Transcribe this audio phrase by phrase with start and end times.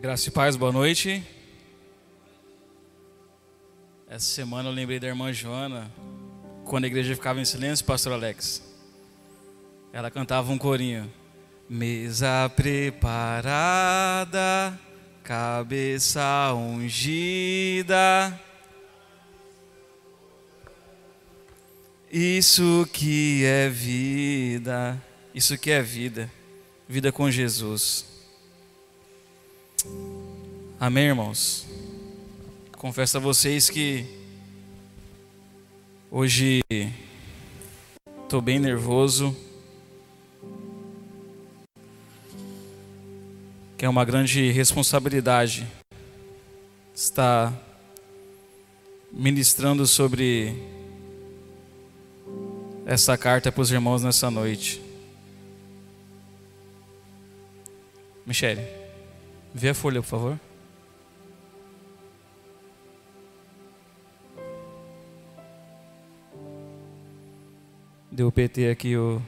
[0.00, 1.22] Graça e paz, boa noite.
[4.08, 5.92] Essa semana eu lembrei da irmã Joana,
[6.64, 8.62] quando a igreja ficava em silêncio, pastor Alex.
[9.92, 11.12] Ela cantava um corinho.
[11.68, 13.20] Mesa preparada,
[15.22, 18.40] cabeça ungida.
[22.10, 24.98] Isso que é vida,
[25.34, 26.32] isso que é vida,
[26.88, 28.19] vida com Jesus.
[30.78, 31.66] Amém, irmãos?
[32.72, 34.04] Confesso a vocês que
[36.10, 36.60] hoje
[38.22, 39.36] estou bem nervoso,
[43.76, 45.66] que é uma grande responsabilidade
[46.94, 47.52] estar
[49.12, 50.54] ministrando sobre
[52.86, 54.82] essa carta para os irmãos nessa noite.
[58.26, 58.79] Michele,
[59.54, 60.40] vê a folha, por favor.
[68.10, 69.22] Deu PT aqui o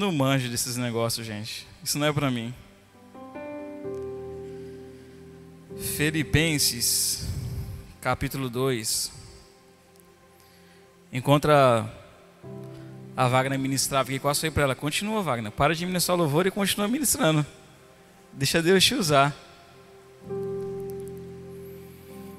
[0.00, 1.66] Não manjo desses negócios, gente.
[1.84, 2.54] Isso não é para mim.
[5.94, 7.28] Filipenses,
[8.00, 9.12] capítulo 2.
[11.12, 11.86] Encontra
[13.14, 14.74] a Wagner ministrava aqui, quase foi para ela.
[14.74, 15.52] Continua, Wagner.
[15.52, 17.44] Para de ministrar louvor e continua ministrando.
[18.32, 19.36] Deixa Deus te usar.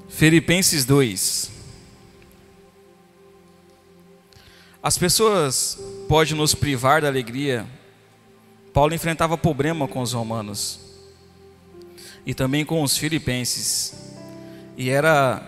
[0.08, 1.48] Filipenses 2.
[4.82, 5.78] As pessoas
[6.08, 7.64] podem nos privar da alegria.
[8.72, 10.80] Paulo enfrentava problema com os romanos
[12.26, 13.94] e também com os filipenses.
[14.76, 15.40] E era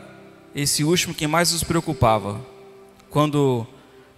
[0.55, 2.41] esse último que mais os preocupava.
[3.11, 3.67] Quando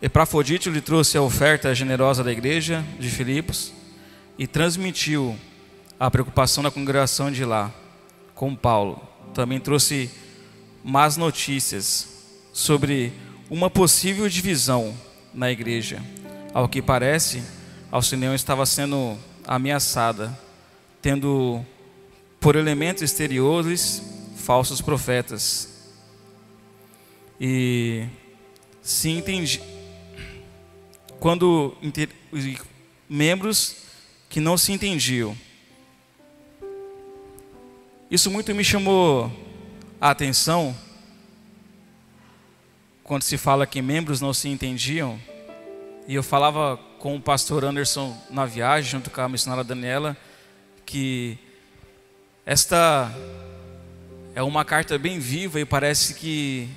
[0.03, 3.72] Epafrodito lhe trouxe a oferta generosa da igreja de Filipos
[4.38, 5.34] e transmitiu
[5.99, 7.72] a preocupação da congregação de lá
[8.34, 9.00] com Paulo.
[9.32, 10.10] Também trouxe
[10.84, 12.06] más notícias
[12.53, 13.15] sobre
[13.49, 14.94] uma possível divisão
[15.36, 16.02] na igreja.
[16.54, 17.44] Ao que parece,
[17.92, 19.16] Alcineão estava sendo
[19.47, 20.36] ameaçada,
[21.02, 21.64] tendo
[22.41, 24.02] por elementos exteriores
[24.36, 25.92] falsos profetas.
[27.38, 28.06] E
[28.80, 29.60] se entendi
[31.20, 31.76] quando
[33.08, 33.76] membros
[34.28, 35.36] que não se entendiam.
[38.10, 39.30] Isso muito me chamou
[40.00, 40.75] a atenção
[43.06, 45.17] quando se fala que membros não se entendiam,
[46.09, 50.17] e eu falava com o pastor Anderson na viagem, junto com a missionária Daniela,
[50.84, 51.39] que
[52.44, 53.12] esta
[54.34, 56.69] é uma carta bem viva e parece que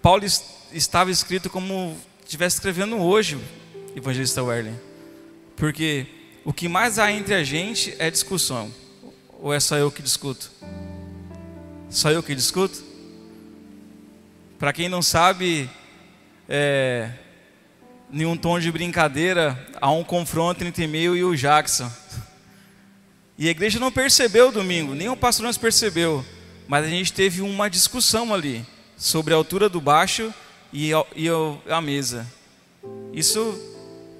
[0.00, 0.24] Paulo
[0.72, 1.94] estava escrito como
[2.24, 3.38] estivesse escrevendo hoje,
[3.94, 4.74] evangelista Werley.
[5.56, 6.06] Porque
[6.42, 8.72] o que mais há entre a gente é discussão.
[9.40, 10.50] Ou é só eu que discuto?
[11.90, 12.91] Só eu que discuto?
[14.62, 15.68] Para quem não sabe,
[16.48, 17.10] é,
[18.12, 21.90] em um tom de brincadeira, há um confronto entre eu e o Jackson.
[23.36, 26.24] E a igreja não percebeu o domingo, nem o pastor não percebeu.
[26.68, 28.64] Mas a gente teve uma discussão ali
[28.96, 30.32] sobre a altura do baixo
[30.72, 31.28] e a, e
[31.68, 32.24] a mesa.
[33.12, 33.60] Isso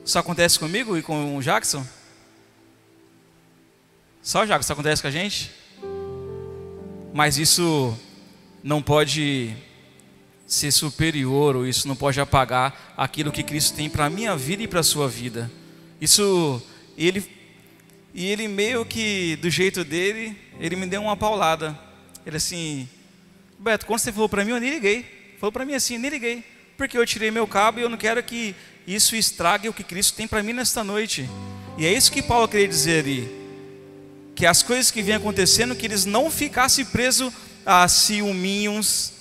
[0.05, 1.87] só acontece comigo e com o Jackson?
[4.21, 5.53] Só o Jackson, isso acontece com a gente?
[7.15, 7.97] Mas isso
[8.61, 9.57] não pode
[10.53, 14.63] ser superior, ou isso não pode apagar aquilo que Cristo tem para a minha vida
[14.63, 15.51] e para a sua vida.
[15.99, 16.63] Isso,
[16.97, 17.25] ele,
[18.13, 21.79] e ele meio que, do jeito dele, ele me deu uma paulada.
[22.27, 22.87] Ele assim,
[23.59, 25.35] Beto, quando você falou para mim, eu nem liguei.
[25.39, 26.45] Falou para mim assim, nem liguei.
[26.77, 28.55] Porque eu tirei meu cabo e eu não quero que
[28.87, 31.29] isso estrague o que Cristo tem para mim nesta noite.
[31.79, 33.31] E é isso que Paulo queria dizer ali.
[34.35, 37.33] Que as coisas que vêm acontecendo, que eles não ficassem presos
[37.65, 39.13] a ciúminhos,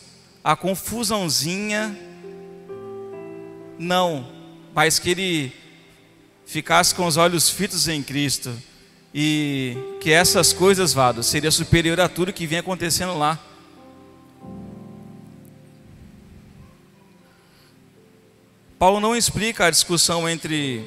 [0.43, 1.97] a confusãozinha,
[3.77, 4.27] não,
[4.73, 5.53] mas que ele
[6.45, 8.51] ficasse com os olhos fitos em Cristo
[9.13, 13.39] e que essas coisas, Vado, seria superior a tudo que vem acontecendo lá.
[18.79, 20.83] Paulo não explica a discussão entre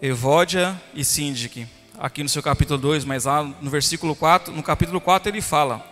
[0.00, 1.66] Evódia e Síndique.
[1.98, 5.89] aqui no seu capítulo 2, mas lá no versículo 4, no capítulo 4 ele fala: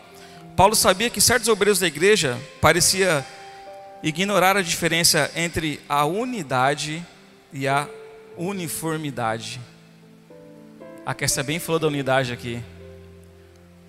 [0.59, 3.25] Paulo sabia que certos obreiros da igreja parecia
[4.03, 7.01] ignorar a diferença entre a unidade
[7.53, 7.89] e a
[8.37, 9.61] uniformidade.
[11.07, 12.61] A Kessia bem falou da unidade aqui.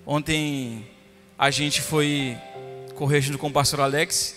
[0.06, 0.86] Ontem
[1.36, 2.38] a gente foi
[2.94, 4.36] corrigindo com o pastor Alex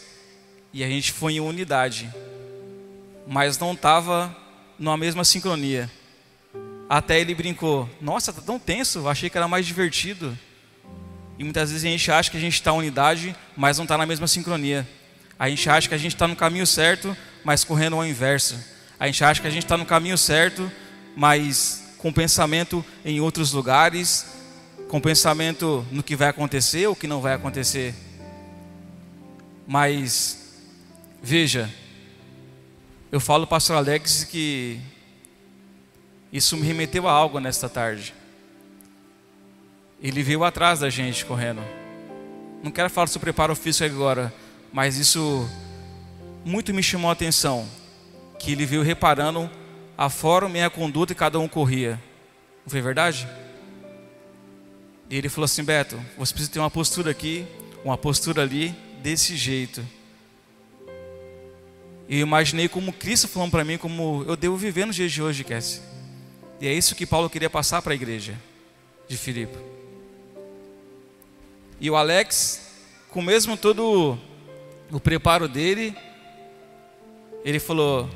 [0.74, 2.12] e a gente foi em unidade,
[3.28, 4.36] mas não estava
[4.80, 5.88] numa mesma sincronia.
[6.90, 10.36] Até ele brincou: Nossa, tá tão tenso, achei que era mais divertido.
[11.38, 13.98] E muitas vezes a gente acha que a gente está em unidade, mas não está
[13.98, 14.88] na mesma sincronia.
[15.38, 18.58] A gente acha que a gente está no caminho certo, mas correndo ao inverso.
[19.00, 20.72] A gente acha que a gente está no caminho certo,
[21.16, 24.28] mas com pensamento em outros lugares,
[24.88, 27.96] com pensamento no que vai acontecer ou que não vai acontecer.
[29.66, 30.62] Mas,
[31.22, 31.70] veja,
[33.12, 34.80] eu falo pastor Alex que
[36.32, 38.14] isso me remeteu a algo nesta tarde.
[40.04, 41.62] Ele veio atrás da gente correndo.
[42.62, 44.34] Não quero falar sobre preparo físico agora,
[44.72, 45.50] mas isso
[46.44, 47.66] muito me chamou a atenção.
[48.38, 49.50] Que ele veio reparando
[49.98, 51.92] a forma e a conduta que cada um corria.
[52.66, 53.26] Não foi verdade?
[55.10, 57.46] E ele falou assim: Beto, você precisa ter uma postura aqui,
[57.86, 59.86] uma postura ali, desse jeito.
[62.10, 65.46] E imaginei como Cristo falando para mim, como eu devo viver nos dias de hoje,
[65.46, 65.82] Cassie.
[66.60, 68.38] E é isso que Paulo queria passar para a igreja
[69.08, 69.73] de Filipe.
[71.80, 72.62] E o Alex,
[73.10, 74.18] com mesmo todo
[74.92, 75.96] o preparo dele,
[77.44, 78.10] ele falou,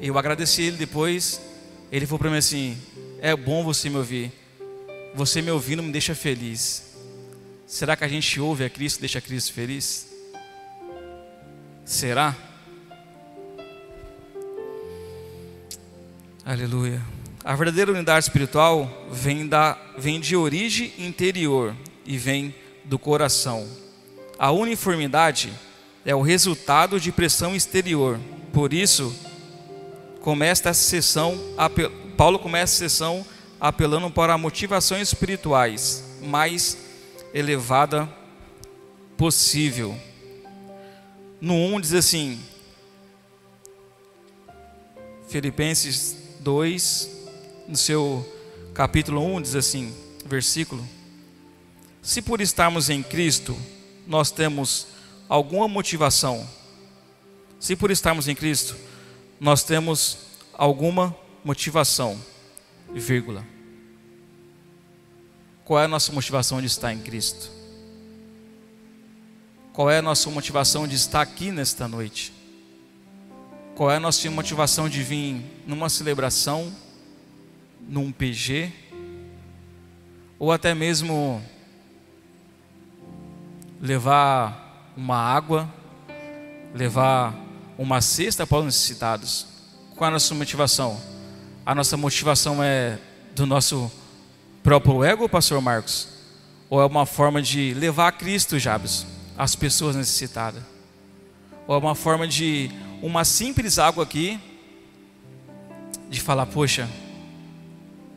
[0.00, 1.40] eu agradeci ele depois,
[1.90, 2.76] ele falou para mim assim:
[3.20, 4.32] é bom você me ouvir,
[5.14, 6.94] você me ouvindo me deixa feliz.
[7.66, 10.08] Será que a gente ouve a Cristo deixa Cristo feliz?
[11.84, 12.36] Será?
[16.44, 17.02] Aleluia.
[17.42, 22.54] A verdadeira unidade espiritual vem, da, vem de origem interior e vem
[22.84, 23.66] do coração.
[24.38, 25.52] A uniformidade
[26.04, 28.20] é o resultado de pressão exterior.
[28.52, 29.14] Por isso,
[30.20, 31.38] começa essa sessão,
[32.16, 33.26] Paulo começa a sessão
[33.60, 36.76] apelando para motivações espirituais mais
[37.32, 38.08] elevada
[39.16, 39.98] possível.
[41.40, 42.40] No 1 diz assim,
[45.28, 47.10] Filipenses 2,
[47.68, 48.26] no seu
[48.72, 50.86] capítulo 1 diz assim, versículo:
[52.04, 53.56] Se por estarmos em Cristo,
[54.06, 54.88] nós temos
[55.26, 56.46] alguma motivação.
[57.58, 58.76] Se por estarmos em Cristo,
[59.40, 60.18] nós temos
[60.52, 62.20] alguma motivação,
[62.92, 63.42] vírgula.
[65.64, 67.50] Qual é a nossa motivação de estar em Cristo?
[69.72, 72.34] Qual é a nossa motivação de estar aqui nesta noite?
[73.74, 76.70] Qual é a nossa motivação de vir numa celebração,
[77.88, 78.70] num PG,
[80.38, 81.42] ou até mesmo
[83.80, 85.68] levar uma água,
[86.74, 87.34] levar
[87.78, 89.46] uma cesta para os necessitados.
[89.96, 91.00] Qual é a nossa motivação?
[91.64, 92.98] A nossa motivação é
[93.34, 93.90] do nosso
[94.62, 96.08] próprio ego, pastor Marcos?
[96.68, 99.06] Ou é uma forma de levar a Cristo, Jabes,
[99.36, 100.62] às pessoas necessitadas?
[101.66, 102.70] Ou é uma forma de
[103.02, 104.40] uma simples água aqui,
[106.08, 106.88] de falar, poxa,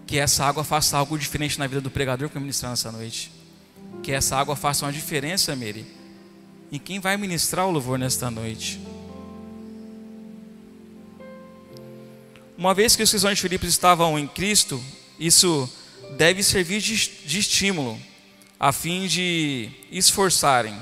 [0.06, 3.37] que essa água faça algo diferente na vida do pregador que eu ministrar nessa noite.
[4.08, 5.86] Que essa água faça uma diferença, Mary,
[6.72, 8.80] em quem vai ministrar o louvor nesta noite.
[12.58, 14.82] Uma vez que os cristãos de Filipos estavam em Cristo,
[15.20, 15.70] isso
[16.16, 16.96] deve servir de,
[17.26, 18.00] de estímulo,
[18.58, 20.74] a fim de esforçarem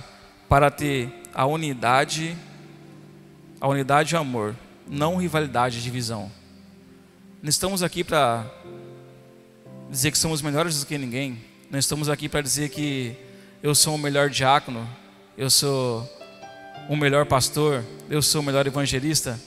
[0.48, 2.38] para ter a unidade,
[3.60, 4.56] a unidade e amor,
[4.88, 6.32] não rivalidade e divisão.
[7.42, 8.46] Não estamos aqui para
[9.90, 13.16] dizer que somos melhores do que ninguém, não estamos aqui para dizer que
[13.62, 14.88] eu sou o melhor diácono,
[15.38, 16.08] eu sou
[16.88, 19.40] o melhor pastor, eu sou o melhor evangelista.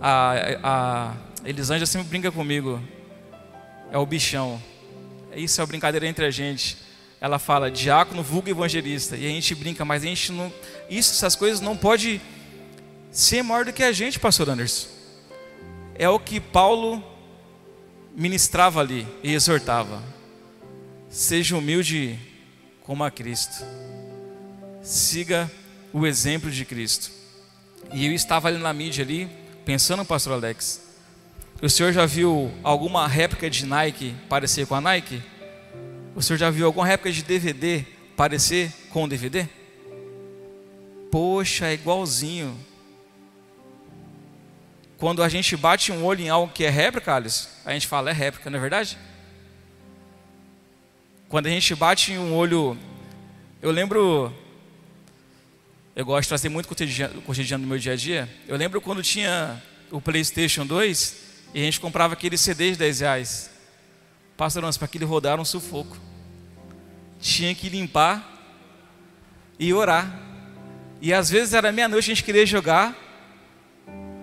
[0.00, 2.80] A, a Elisângela sempre brinca comigo,
[3.90, 4.62] é o bichão.
[5.34, 6.76] Isso é uma brincadeira entre a gente.
[7.20, 9.16] Ela fala diácono, vulgo evangelista.
[9.16, 10.52] E a gente brinca, mas a gente não.
[10.90, 12.20] Isso, essas coisas não pode
[13.10, 14.88] ser maior do que a gente, pastor Anderson.
[15.94, 17.02] É o que Paulo
[18.14, 20.17] ministrava ali e exortava.
[21.10, 22.18] Seja humilde
[22.82, 23.64] como a Cristo
[24.82, 25.50] siga
[25.92, 27.10] o exemplo de Cristo.
[27.92, 29.28] E eu estava ali na mídia ali,
[29.64, 30.82] pensando, pastor Alex,
[31.62, 35.22] o senhor já viu alguma réplica de Nike parecer com a Nike?
[36.14, 37.84] O senhor já viu alguma réplica de DVD
[38.16, 39.48] parecer com o DVD?
[41.10, 42.56] Poxa, é igualzinho.
[44.98, 48.10] quando a gente bate um olho em algo que é réplica, Alice, a gente fala
[48.10, 48.98] é réplica, não é verdade?
[51.28, 52.74] Quando a gente bate um olho,
[53.60, 54.32] eu lembro,
[55.94, 58.26] eu gosto de trazer muito cotidiano, cotidiano meu dia a dia.
[58.46, 61.16] Eu lembro quando tinha o PlayStation 2
[61.52, 63.50] e a gente comprava aquele CD de 10 reais.
[64.38, 65.98] Pastor, para aquele rodar um sufoco.
[67.20, 68.26] Tinha que limpar
[69.58, 70.10] e orar.
[70.98, 72.96] E às vezes era meia-noite, a gente queria jogar,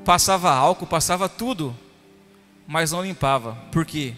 [0.04, 1.78] passava álcool, passava tudo,
[2.66, 3.54] mas não limpava.
[3.72, 4.16] Por quê?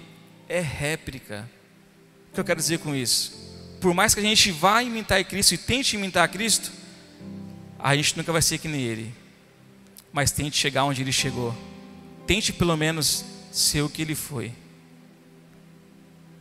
[0.47, 1.56] É réplica
[2.37, 3.33] que eu quero dizer com isso?
[3.81, 6.71] Por mais que a gente vá imitar Cristo e tente imitar Cristo,
[7.79, 9.11] a gente nunca vai ser que nem Ele.
[10.13, 11.55] Mas tente chegar onde Ele chegou.
[12.27, 14.51] Tente pelo menos ser o que Ele foi.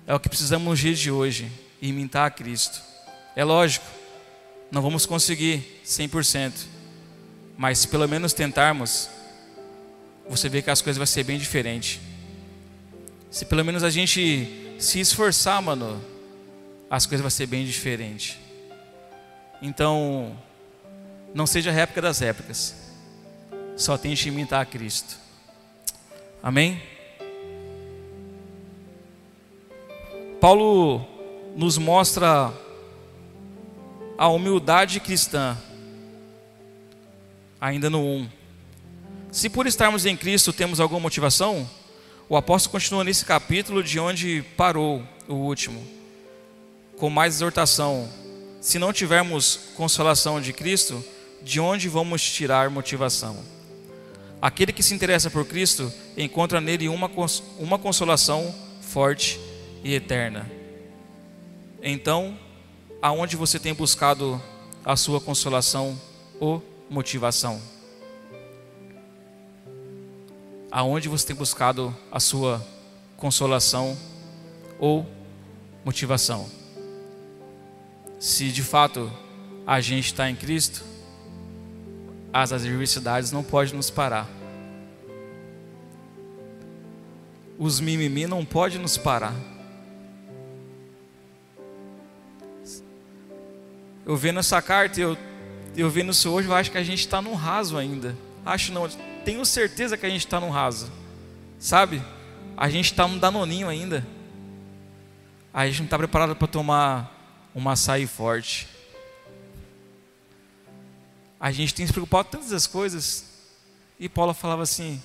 [0.07, 1.51] É o que precisamos nos dias de hoje,
[1.81, 2.83] imitar Cristo.
[3.35, 3.87] É lógico,
[4.71, 6.53] não vamos conseguir 100%,
[7.57, 9.09] mas se pelo menos tentarmos,
[10.29, 12.01] você vê que as coisas vão ser bem diferentes.
[13.31, 16.03] Se pelo menos a gente se esforçar, mano,
[16.91, 18.39] as coisas vão ser bem diferentes.
[19.61, 20.37] Então,
[21.35, 22.75] não seja réplica das réplicas.
[23.77, 25.17] Só tente imitar a Cristo.
[26.43, 26.81] Amém?
[30.41, 31.07] Paulo
[31.57, 32.53] nos mostra
[34.19, 35.57] a humildade cristã,
[37.61, 38.29] ainda no 1.
[39.33, 41.69] Se por estarmos em Cristo temos alguma motivação,
[42.29, 45.83] o apóstolo continua nesse capítulo de onde parou o último,
[46.97, 48.09] com mais exortação.
[48.61, 51.05] Se não tivermos consolação de Cristo,
[51.43, 53.37] de onde vamos tirar motivação?
[54.43, 57.09] Aquele que se interessa por Cristo encontra nele uma,
[57.59, 59.41] uma consolação forte
[59.85, 60.51] e eterna.
[61.81, 62.37] Então,
[63.01, 64.43] aonde você tem buscado
[64.85, 66.01] a sua consolação
[66.41, 67.76] ou motivação?
[70.77, 72.63] Aonde você tem buscado a sua
[73.17, 73.97] consolação
[74.79, 75.07] ou
[75.83, 76.47] motivação.
[78.21, 79.11] Se de fato
[79.67, 80.85] a gente está em Cristo,
[82.31, 84.29] as adversidades não podem nos parar.
[87.59, 89.35] Os mimimi não podem nos parar.
[94.05, 95.17] Eu vendo essa carta, eu,
[95.75, 98.15] eu vendo isso hoje, eu acho que a gente está no raso ainda.
[98.45, 98.87] Acho não,
[99.27, 100.89] tenho certeza que a gente está no raso.
[101.59, 102.01] Sabe?
[102.57, 104.07] A gente está no danoninho ainda.
[105.53, 108.69] A gente não está preparado para tomar uma açaí forte.
[111.41, 113.25] A gente tem se preocupado com tantas as coisas.
[113.99, 115.03] E Paulo falava assim: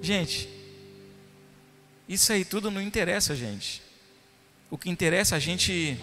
[0.00, 0.48] gente,
[2.08, 3.82] isso aí tudo não interessa a gente.
[4.70, 5.98] O que interessa é a gente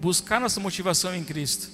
[0.00, 1.68] buscar nossa motivação em Cristo.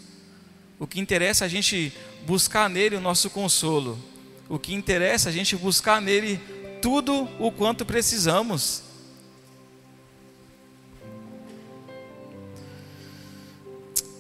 [0.81, 1.93] O que interessa é a gente
[2.27, 4.14] buscar nele o nosso consolo
[4.49, 6.41] o que interessa é a gente buscar nele
[6.83, 8.83] tudo o quanto precisamos.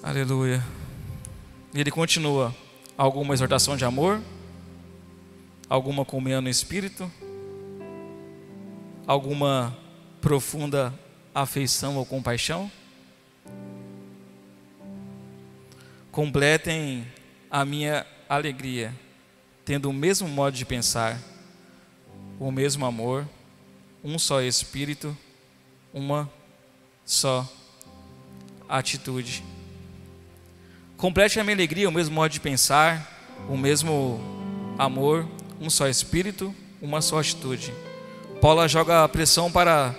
[0.02, 0.64] Aleluia.
[1.74, 2.54] E ele continua:
[2.96, 4.20] alguma exortação de amor,
[5.68, 7.10] alguma comunhão no espírito,
[9.06, 9.76] alguma
[10.20, 10.94] profunda
[11.34, 12.70] afeição ou compaixão.
[16.10, 17.06] Completem
[17.50, 18.94] a minha alegria
[19.64, 21.18] tendo o mesmo modo de pensar,
[22.38, 23.26] o mesmo amor,
[24.02, 25.16] um só espírito,
[25.92, 26.30] uma
[27.04, 27.48] só
[28.68, 29.42] atitude.
[30.96, 33.10] Complete a minha alegria, o mesmo modo de pensar,
[33.48, 34.20] o mesmo
[34.78, 35.26] amor,
[35.60, 37.72] um só espírito, uma só atitude.
[38.40, 39.94] Paula joga a pressão para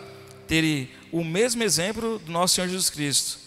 [0.47, 3.39] ter o mesmo exemplo do nosso Senhor Jesus Cristo.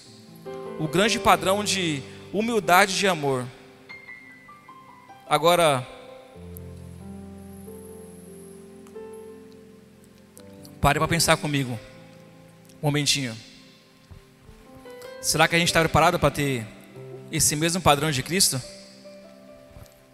[0.80, 3.46] O grande padrão de humildade de amor.
[5.28, 5.86] Agora,
[10.80, 11.78] Pare para pensar comigo.
[12.80, 13.36] Um momentinho.
[15.20, 16.64] Será que a gente está preparado para ter
[17.32, 18.62] esse mesmo padrão de Cristo?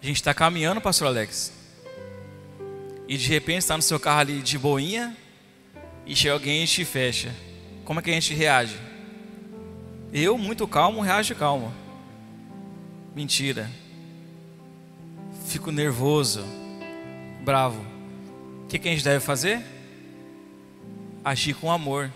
[0.02, 1.52] A gente está caminhando, pastor Alex.
[3.06, 5.14] E de repente está no seu carro ali de boinha
[6.06, 7.35] e chega alguém e te fecha.
[7.85, 8.76] Como é que a gente reage?
[10.12, 11.75] Eu, muito calmo, reajo calmo.
[13.14, 13.71] Mentira.
[15.47, 16.42] Fico nervoso,
[17.44, 17.85] bravo.
[18.64, 19.74] O que, que a gente deve fazer?
[21.25, 22.12] Agir com amor.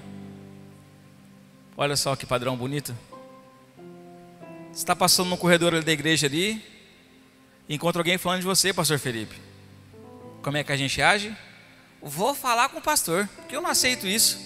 [1.77, 2.95] Olha só que padrão bonito.
[4.71, 6.63] Você está passando no corredor da igreja ali,
[7.69, 9.37] encontra alguém falando de você, pastor Felipe.
[10.43, 11.35] Como é que a gente age?
[12.03, 14.39] Vou falar com o pastor, porque eu não aceito isso.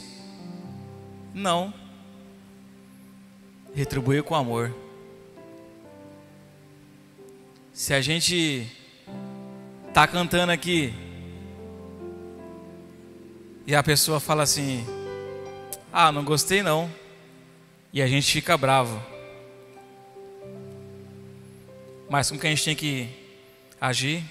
[1.35, 1.73] Não.
[3.75, 4.75] Retribuir com amor.
[7.73, 8.67] Se a gente
[9.89, 10.95] está cantando aqui,
[13.67, 14.85] e a pessoa fala assim:
[15.93, 16.91] Ah, não gostei não.
[17.93, 19.01] E a gente fica bravo.
[22.09, 23.09] Mas como que a gente tem que
[23.81, 24.23] agir?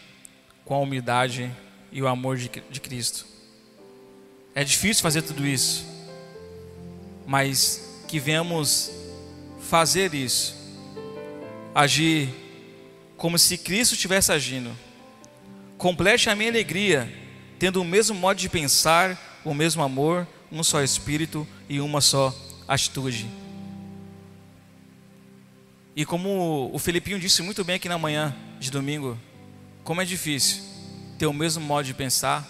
[0.66, 1.52] Com a humildade
[1.92, 3.26] e o amor de, de Cristo.
[4.54, 5.86] É difícil fazer tudo isso,
[7.26, 8.92] mas que venhamos
[9.62, 10.56] fazer isso,
[11.74, 12.30] agir
[13.16, 14.76] como se Cristo estivesse agindo.
[15.78, 17.12] Complete a minha alegria,
[17.62, 22.36] tendo o mesmo modo de pensar, o mesmo amor, um só espírito e uma só
[22.68, 23.30] atitude.
[25.96, 29.16] E como o Felipinho disse muito bem aqui na manhã de domingo,
[29.84, 30.64] como é difícil
[31.20, 32.50] ter o mesmo modo de pensar,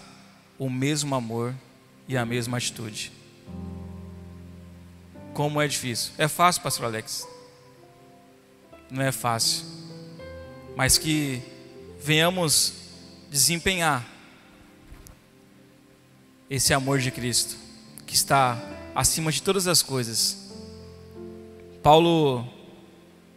[0.57, 1.53] o mesmo amor
[2.07, 3.11] e a mesma atitude.
[5.33, 6.13] Como é difícil.
[6.17, 7.27] É fácil, pastor Alex.
[8.89, 9.65] Não é fácil.
[10.73, 11.41] Mas que
[12.01, 12.75] venhamos
[13.29, 14.09] desempenhar
[16.51, 17.55] esse amor de Cristo,
[18.05, 18.61] que está
[18.93, 20.51] acima de todas as coisas.
[21.81, 22.45] Paulo,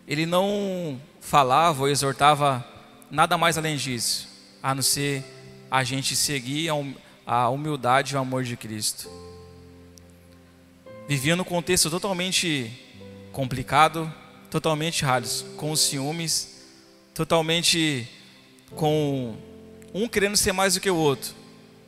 [0.04, 2.66] ele não falava ou exortava
[3.09, 4.28] nada mais além disso
[4.61, 5.23] a não ser
[5.71, 6.71] a gente seguir
[7.25, 9.09] a humildade e o amor de Cristo.
[11.06, 12.68] Vivia num contexto totalmente
[13.30, 14.12] complicado,
[14.50, 16.64] totalmente raros, com ciúmes,
[17.14, 18.09] totalmente
[18.75, 19.37] com
[19.94, 21.33] um querendo ser mais do que o outro,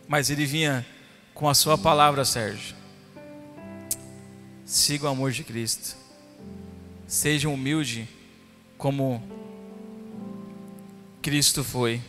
[0.06, 0.86] mas ele vinha
[1.36, 2.74] com a sua palavra, Sérgio.
[4.64, 5.94] Siga o amor de Cristo.
[7.06, 8.08] Seja humilde
[8.78, 9.22] como
[11.20, 12.00] Cristo foi.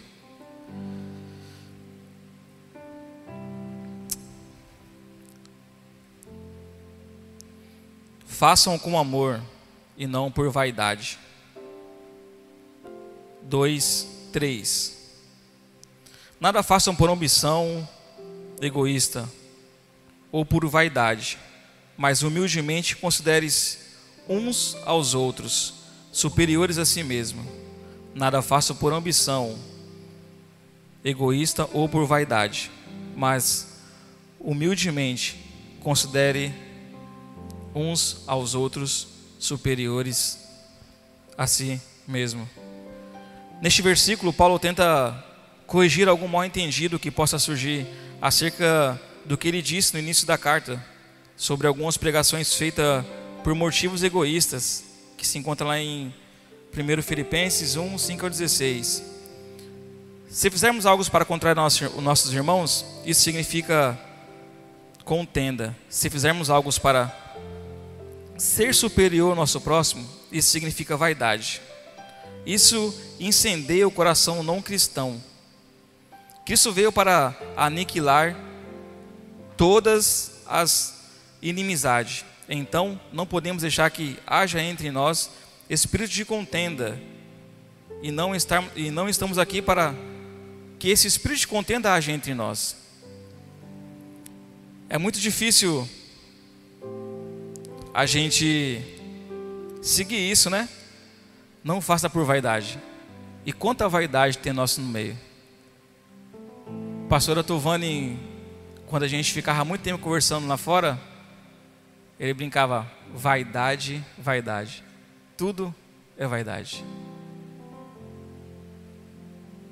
[8.26, 9.42] Façam com amor
[9.98, 11.20] e não por vaidade.
[13.44, 14.98] 2, 3.
[16.40, 17.88] Nada façam por ambição
[18.62, 19.30] egoísta
[20.32, 21.38] ou por vaidade,
[21.98, 23.80] mas humildemente consideres
[24.28, 25.74] uns aos outros
[26.12, 27.46] superiores a si mesmo.
[28.14, 29.58] Nada façam por ambição
[31.04, 32.72] egoísta ou por vaidade,
[33.16, 33.82] mas
[34.40, 35.38] humildemente
[35.82, 36.54] considere
[37.74, 39.08] uns aos outros
[39.40, 40.40] superiores
[41.38, 42.50] a si mesmo.
[43.62, 45.24] Neste versículo, Paulo tenta
[45.66, 47.86] corrigir algum mal entendido que possa surgir
[48.22, 50.84] acerca do que ele disse no início da carta,
[51.36, 53.06] sobre algumas pregações feitas
[53.44, 54.84] por motivos egoístas,
[55.18, 56.14] que se encontra lá em
[56.76, 59.04] 1 Filipenses 1, 5 a 16.
[60.30, 63.98] Se fizermos algo para contrair nossos irmãos, isso significa
[65.04, 65.76] contenda.
[65.90, 67.16] Se fizermos algo para
[68.38, 71.62] ser superior ao nosso próximo, isso significa vaidade.
[72.46, 75.22] Isso incendeia o coração não cristão.
[76.48, 78.34] Cristo veio para aniquilar
[79.58, 82.24] todas as inimizades.
[82.48, 85.30] Então, não podemos deixar que haja entre nós
[85.70, 86.98] espírito de contenda.
[88.02, 89.94] E não, estar, e não estamos aqui para
[90.80, 92.78] que esse espírito de contenda haja entre nós.
[94.88, 95.86] É muito difícil
[97.94, 98.82] a gente
[99.82, 100.70] seguir isso, né?
[101.62, 102.80] Não faça por vaidade.
[103.46, 105.27] E quanta vaidade tem nosso no meio.
[107.10, 108.20] Pastora Tovani,
[108.88, 111.00] quando a gente ficava muito tempo conversando lá fora,
[112.20, 114.84] ele brincava: vaidade, vaidade.
[115.38, 115.74] Tudo
[116.18, 116.84] é vaidade.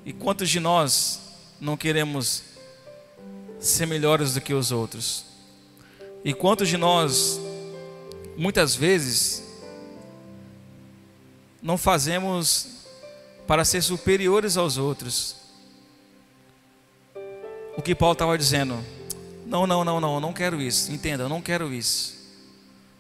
[0.06, 2.44] E quantos de nós não queremos
[3.60, 5.26] ser melhores do que os outros?
[6.24, 7.38] E quantos de nós
[8.38, 9.44] muitas vezes
[11.62, 12.86] não fazemos
[13.46, 15.45] para ser superiores aos outros.
[17.78, 18.84] O que Paulo estava dizendo,
[19.46, 20.92] não, não, não, não, eu não quero isso.
[20.92, 22.16] Entenda, eu não quero isso.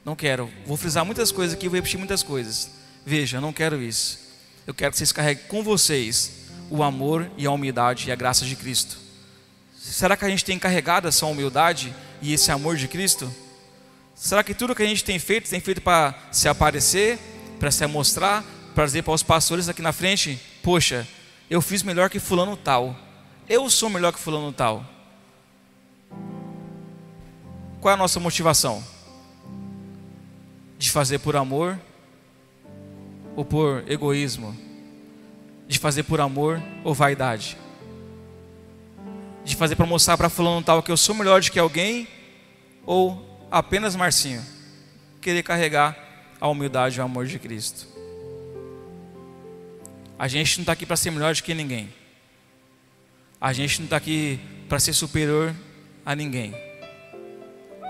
[0.04, 0.52] Não quero.
[0.66, 2.70] Vou frisar muitas coisas aqui, vou repetir muitas coisas.
[3.06, 4.20] Veja, eu não quero isso.
[4.68, 8.46] Eu quero que vocês carreguem com vocês o amor e a humildade e a graça
[8.46, 8.98] de Cristo.
[9.76, 13.32] Será que a gente tem carregado essa humildade e esse amor de Cristo?
[14.16, 17.20] Será que tudo que a gente tem feito, tem feito para se aparecer,
[17.60, 21.08] para se mostrar, para dizer para os pastores aqui na frente: Poxa,
[21.50, 22.96] eu fiz melhor que Fulano tal,
[23.48, 24.86] eu sou melhor que Fulano tal.
[27.80, 28.84] Qual é a nossa motivação?
[30.78, 31.80] De fazer por amor
[33.36, 34.56] ou por egoísmo?
[35.68, 37.58] De fazer por amor ou vaidade?
[39.44, 42.08] De fazer para mostrar para Fulano tal que eu sou melhor do que alguém
[42.86, 44.44] ou apenas Marcinho
[45.22, 45.98] querer carregar
[46.40, 47.88] a humildade e o amor de Cristo.
[50.18, 51.94] A gente não está aqui para ser melhor do que ninguém.
[53.46, 55.56] A gente não está aqui para ser superior
[56.04, 56.52] a ninguém.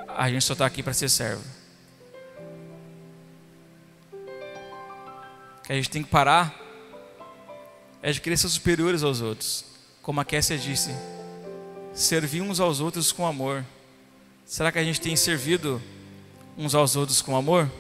[0.10, 1.42] A gente só está aqui para ser servo.
[5.64, 6.54] Que a gente tem que parar
[8.04, 9.64] é de querer ser superiores aos outros.
[10.02, 10.92] Como a Kessia disse,
[11.94, 13.64] servir uns aos outros com amor.
[14.46, 15.82] Será que a gente tem servido
[16.58, 17.72] uns aos outros com amor?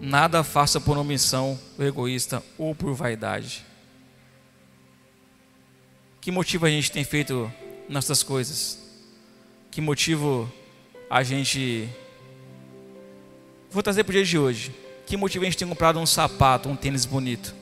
[0.00, 3.73] Nada faça por omissão egoísta ou por vaidade.
[6.24, 7.52] Que motivo a gente tem feito
[7.86, 8.78] nossas coisas?
[9.70, 10.50] Que motivo
[11.10, 11.86] a gente.
[13.70, 14.74] Vou trazer para o dia de hoje.
[15.04, 17.54] Que motivo a gente tem comprado um sapato, um tênis bonito?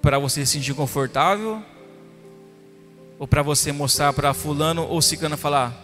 [0.00, 1.60] Para você se sentir confortável?
[3.18, 5.74] Ou para você mostrar para fulano ou ciclano falar: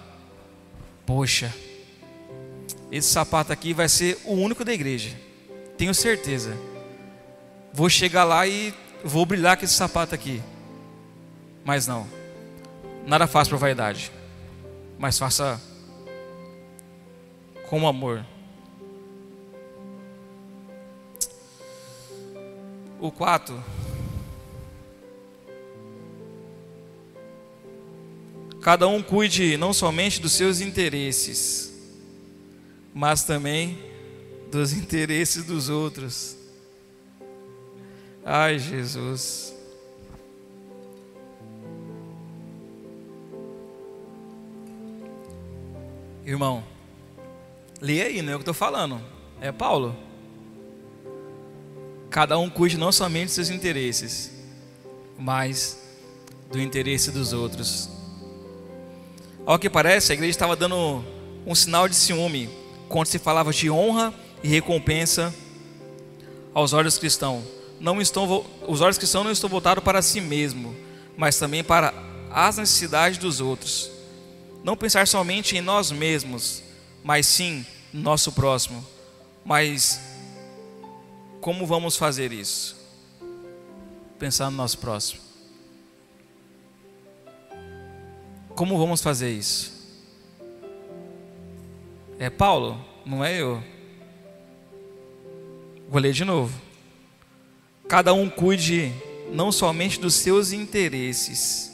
[1.05, 1.53] Poxa,
[2.93, 5.19] esse sapato aqui vai ser o único da igreja.
[5.77, 6.57] Tenho certeza.
[7.73, 8.73] Vou chegar lá e
[9.03, 10.41] vou brilhar com esse sapato aqui.
[11.67, 12.07] Mas não.
[13.05, 14.13] Nada faz por vaidade.
[14.97, 15.61] Mas faça
[17.69, 18.25] com amor.
[23.01, 23.61] O 4.
[28.63, 31.73] Cada um cuide não somente dos seus interesses,
[32.95, 33.77] mas também
[34.53, 36.37] dos interesses dos outros.
[38.25, 39.56] Ai, Jesus.
[46.27, 46.65] Irmão,
[47.81, 49.01] leia aí, não é o que estou falando.
[49.41, 49.95] É Paulo.
[52.11, 54.33] Cada um cuide não somente dos seus interesses,
[55.17, 55.81] mas
[56.51, 57.89] do interesse dos outros.
[59.47, 61.05] Ao que parece, a igreja estava dando
[61.47, 62.51] um sinal de ciúme
[62.89, 64.13] quando se falava de honra
[64.43, 65.33] e recompensa
[66.53, 67.45] aos olhos cristãos.
[67.79, 70.75] Não estão, os olhos cristãos não estão voltados para si mesmo,
[71.17, 71.95] mas também para
[72.33, 73.96] as necessidades dos outros.
[74.67, 76.61] Não pensar somente em nós mesmos,
[77.05, 78.85] mas sim no nosso próximo.
[79.45, 80.01] Mas
[81.41, 82.77] como vamos fazer isso?
[84.19, 85.21] Pensar no nosso próximo.
[88.57, 89.73] Como vamos fazer isso?
[92.19, 93.63] É Paulo, não é eu.
[95.89, 96.61] Vou ler de novo.
[97.89, 98.93] Cada um cuide
[99.31, 101.71] não somente dos seus interesses,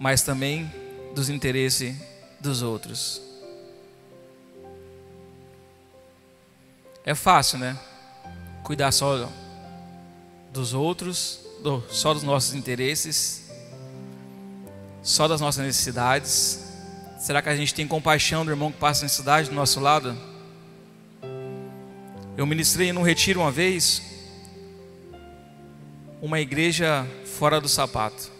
[0.00, 0.68] mas também
[1.14, 3.20] dos interesses dos outros.
[7.04, 7.78] É fácil, né?
[8.66, 9.30] cuidar só
[10.52, 11.38] dos outros,
[11.88, 13.48] só dos nossos interesses,
[15.04, 16.64] só das nossas necessidades?
[17.16, 20.18] Será que a gente tem compaixão do irmão que passa necessidade do nosso lado?
[22.36, 24.02] Eu ministrei num retiro uma vez
[26.20, 27.06] uma igreja
[27.38, 28.32] fora do sapato.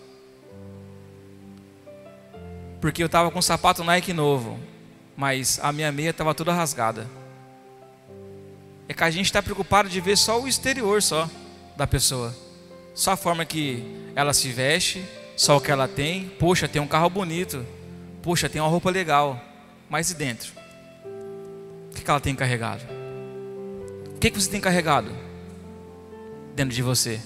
[2.81, 4.59] Porque eu estava com um sapato Nike novo,
[5.17, 7.07] mas a minha meia estava toda rasgada.
[8.89, 11.29] É que a gente está preocupado de ver só o exterior só
[11.77, 12.35] da pessoa.
[12.95, 13.83] Só a forma que
[14.15, 15.05] ela se veste,
[15.37, 16.29] só o que ela tem.
[16.39, 17.65] Poxa, tem um carro bonito.
[18.23, 19.41] Poxa, tem uma roupa legal.
[19.89, 20.53] Mas e dentro?
[21.91, 22.83] O que, ela tem carregado?
[24.15, 25.11] O que, você tem carregado
[26.55, 27.21] dentro de você?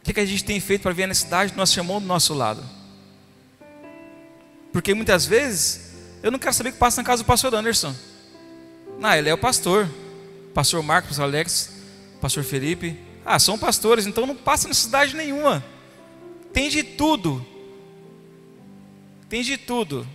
[0.00, 2.34] O que a gente tem feito para ver a necessidade do nosso irmão do nosso
[2.34, 2.64] lado?
[4.72, 5.90] Porque muitas vezes
[6.22, 7.94] eu não quero saber o que passa na casa do pastor Anderson.
[8.98, 9.88] Não, ele é o pastor.
[10.52, 11.72] Pastor Marcos, pastor Alex,
[12.20, 12.98] pastor Felipe.
[13.24, 15.64] Ah, são pastores, então não passa necessidade nenhuma.
[16.52, 17.46] Tem de tudo.
[19.28, 20.06] Tem de tudo.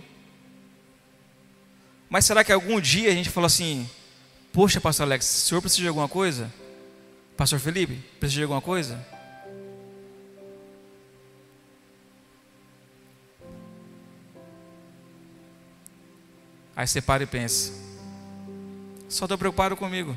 [2.08, 3.88] Mas será que algum dia a gente fala assim:
[4.52, 6.52] Poxa, pastor Alex, o senhor precisa de alguma coisa?
[7.36, 9.04] Pastor Felipe, precisa de alguma coisa?
[16.76, 17.72] Aí você para e pensa:
[19.08, 20.14] só estou preocupado comigo.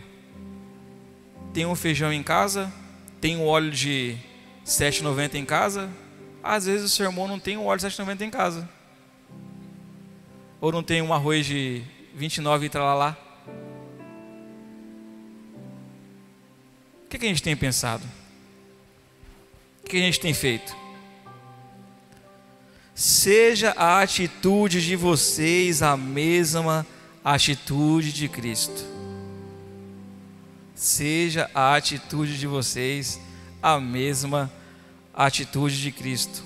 [1.54, 2.72] Tenho um feijão em casa,
[3.22, 4.18] tenho óleo de
[4.66, 5.90] 7,90 em casa.
[6.44, 8.70] Às vezes o seu irmão não tem um óleo de 7,90 em casa.
[10.60, 11.82] Ou não tem um arroz de
[12.14, 13.18] 29 e lá.
[17.06, 18.06] O que, que a gente tem pensado?
[19.84, 20.76] O que a gente tem feito?
[23.00, 26.86] Seja a atitude de vocês a mesma
[27.24, 28.84] atitude de Cristo.
[30.76, 33.18] Seja a atitude de vocês
[33.64, 34.52] a mesma
[35.14, 36.44] atitude de Cristo.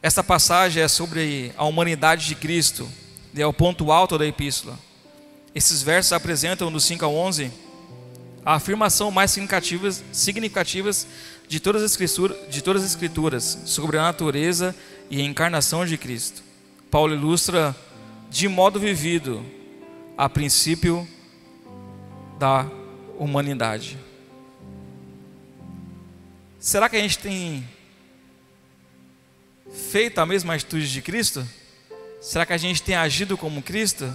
[0.00, 2.88] Esta passagem é sobre a humanidade de Cristo,
[3.36, 4.78] é o ponto alto da epístola.
[5.54, 7.52] Esses versos apresentam, do 5 a 11,
[8.48, 11.06] a afirmação mais significativas, significativas
[11.46, 11.94] de, todas as
[12.48, 14.74] de todas as escrituras sobre a natureza
[15.10, 16.42] e a encarnação de Cristo.
[16.90, 17.76] Paulo ilustra
[18.30, 19.44] de modo vivido
[20.16, 21.06] a princípio
[22.38, 22.66] da
[23.18, 23.98] humanidade.
[26.58, 27.68] Será que a gente tem
[29.90, 31.46] feito a mesma atitude de Cristo?
[32.18, 34.10] Será que a gente tem agido como Cristo?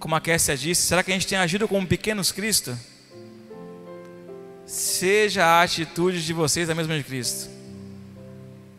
[0.00, 2.76] Como a Kessia disse, será que a gente tem agido como pequenos Cristo?
[4.72, 7.50] Seja a atitude de vocês a mesma de Cristo.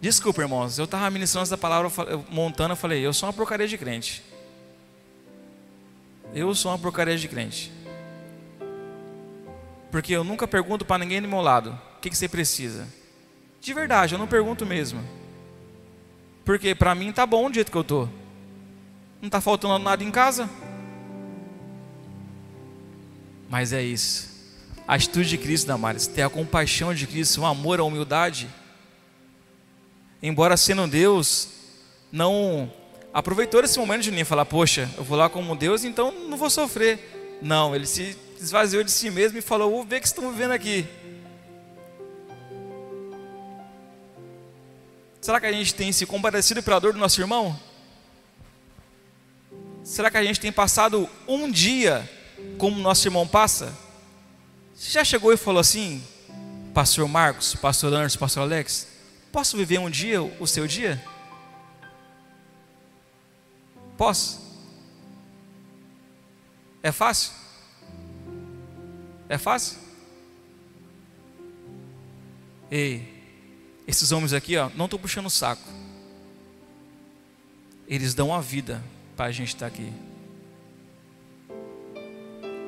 [0.01, 1.91] Desculpa, irmãos, eu estava ministrando essa palavra,
[2.32, 4.23] montando, eu falei, eu sou uma porcaria de crente.
[6.34, 7.71] Eu sou uma porcaria de crente.
[9.91, 12.88] Porque eu nunca pergunto para ninguém do meu lado, o que, que você precisa?
[13.62, 14.99] De verdade, eu não pergunto mesmo.
[16.43, 18.10] Porque para mim tá bom o jeito que eu tô.
[19.21, 20.49] Não está faltando nada em casa.
[23.47, 24.33] Mas é isso.
[24.88, 28.50] A atitude de Cristo, Damares, ter a compaixão de Cristo, o amor, a humildade.
[30.22, 31.50] Embora sendo Deus,
[32.12, 32.72] não
[33.13, 36.50] aproveitou esse momento de nem falar, poxa, eu vou lá como Deus, então não vou
[36.50, 37.39] sofrer.
[37.41, 40.52] Não, ele se esvaziou de si mesmo e falou, vou ver o que estão vivendo
[40.52, 40.86] aqui.
[45.22, 47.58] Será que a gente tem se compadecido pela dor do nosso irmão?
[49.82, 52.10] Será que a gente tem passado um dia
[52.58, 53.83] como nosso irmão passa?
[54.75, 56.03] Você já chegou e falou assim,
[56.73, 58.88] Pastor Marcos, Pastor Anderson, Pastor Alex,
[59.31, 61.03] posso viver um dia o seu dia?
[63.95, 64.41] Posso?
[66.81, 67.31] É fácil?
[69.29, 69.77] É fácil?
[72.69, 73.07] Ei,
[73.88, 75.62] esses homens aqui, ó, não estou puxando o saco.
[77.88, 78.83] Eles dão a vida
[79.15, 79.93] para a gente estar tá aqui.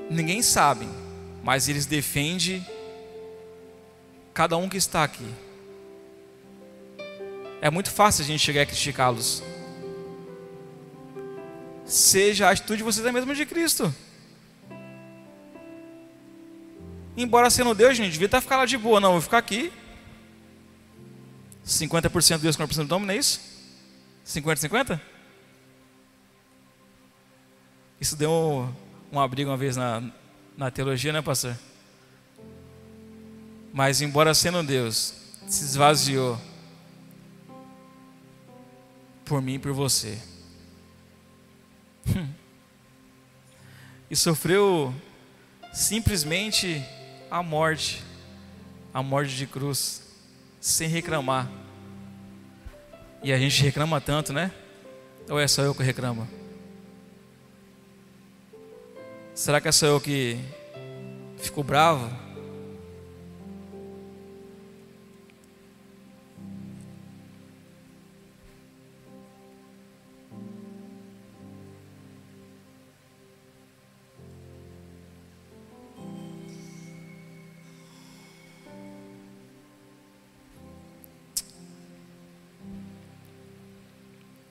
[0.09, 0.87] Ninguém sabe
[1.45, 2.65] mas eles defendem
[4.33, 5.31] cada um que está aqui.
[7.61, 9.43] É muito fácil a gente chegar a criticá-los.
[11.85, 13.93] Seja a atitude de vocês a mesma de Cristo.
[17.15, 18.99] Embora sendo Deus, gente, devia estar ficar lá de boa.
[18.99, 19.71] Não, vou ficar aqui.
[21.63, 23.39] 50% Deus, 50% do homem, não é isso?
[24.25, 24.99] 50-50?
[28.01, 28.73] Isso deu um,
[29.11, 30.01] uma briga uma vez na,
[30.57, 31.57] na teologia, né, pastor?
[33.73, 35.13] Mas, embora sendo Deus,
[35.47, 36.39] se esvaziou
[39.25, 40.17] por mim e por você.
[44.09, 44.93] e sofreu
[45.73, 46.83] simplesmente
[47.29, 48.01] a morte,
[48.93, 50.03] a morte de cruz,
[50.61, 51.51] sem reclamar.
[53.21, 54.51] E a gente reclama tanto, né?
[55.27, 56.44] Ou é só eu que reclamo?
[59.35, 60.39] Será que é só eu que
[61.37, 62.09] fico bravo?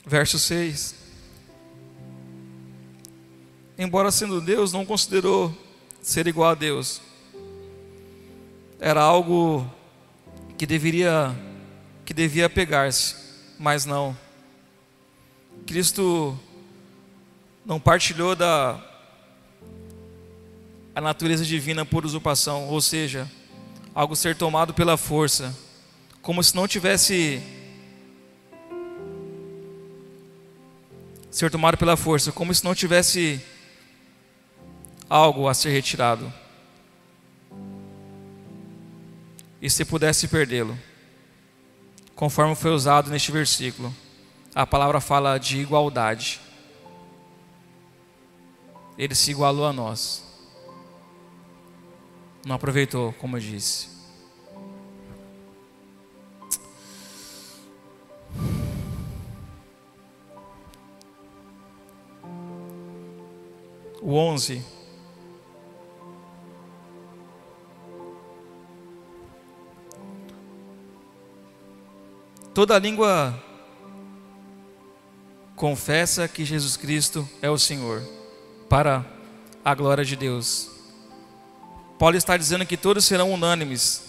[0.06, 1.03] Verso 6
[3.78, 5.54] embora sendo Deus, não considerou
[6.00, 7.00] ser igual a Deus.
[8.78, 9.68] Era algo
[10.56, 11.34] que deveria
[12.04, 13.16] que devia pegar-se,
[13.58, 14.16] mas não.
[15.66, 16.38] Cristo
[17.64, 18.78] não partilhou da
[20.94, 23.28] a natureza divina por usurpação, ou seja,
[23.94, 25.56] algo ser tomado pela força,
[26.22, 27.42] como se não tivesse
[31.30, 33.40] ser tomado pela força, como se não tivesse
[35.14, 36.32] algo a ser retirado.
[39.62, 40.76] E se pudesse perdê-lo,
[42.16, 43.94] conforme foi usado neste versículo,
[44.52, 46.40] a palavra fala de igualdade.
[48.98, 50.24] Ele se igualou a nós.
[52.44, 53.94] Não aproveitou, como eu disse.
[64.02, 64.73] O onze
[72.54, 73.34] Toda língua
[75.56, 78.00] confessa que Jesus Cristo é o Senhor,
[78.68, 79.04] para
[79.64, 80.70] a glória de Deus.
[81.98, 84.04] Paulo está dizendo que todos serão unânimes,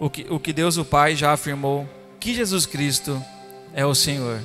[0.00, 3.24] o que, o que Deus o Pai já afirmou, que Jesus Cristo
[3.72, 4.40] é o Senhor.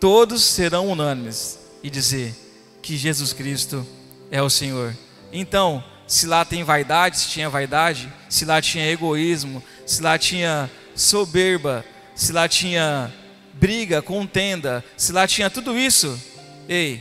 [0.00, 2.34] Todos serão unânimes e dizer
[2.82, 3.86] que Jesus Cristo
[4.28, 4.96] é o Senhor.
[5.32, 10.70] Então, se lá tem vaidade, se tinha vaidade, se lá tinha egoísmo, se lá tinha
[10.94, 13.12] soberba, se lá tinha
[13.54, 16.20] briga, contenda, se lá tinha tudo isso,
[16.68, 17.00] ei,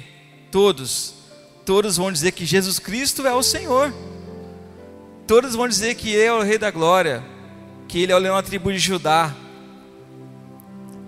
[0.51, 1.13] todos,
[1.65, 3.93] todos vão dizer que Jesus Cristo é o Senhor.
[5.25, 7.23] Todos vão dizer que Ele é o Rei da Glória,
[7.87, 9.33] que Ele é o leão da tribo de Judá,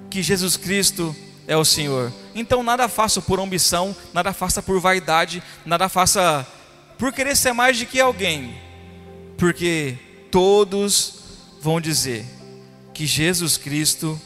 [0.10, 1.16] que Jesus Cristo
[1.48, 2.12] é o Senhor.
[2.34, 6.48] Então nada faça por ambição, nada faça por vaidade, nada faça
[6.98, 8.56] por querer ser mais do que alguém,
[9.38, 9.98] porque
[10.32, 11.24] todos
[11.62, 12.26] vão dizer
[12.94, 14.20] que Jesus Cristo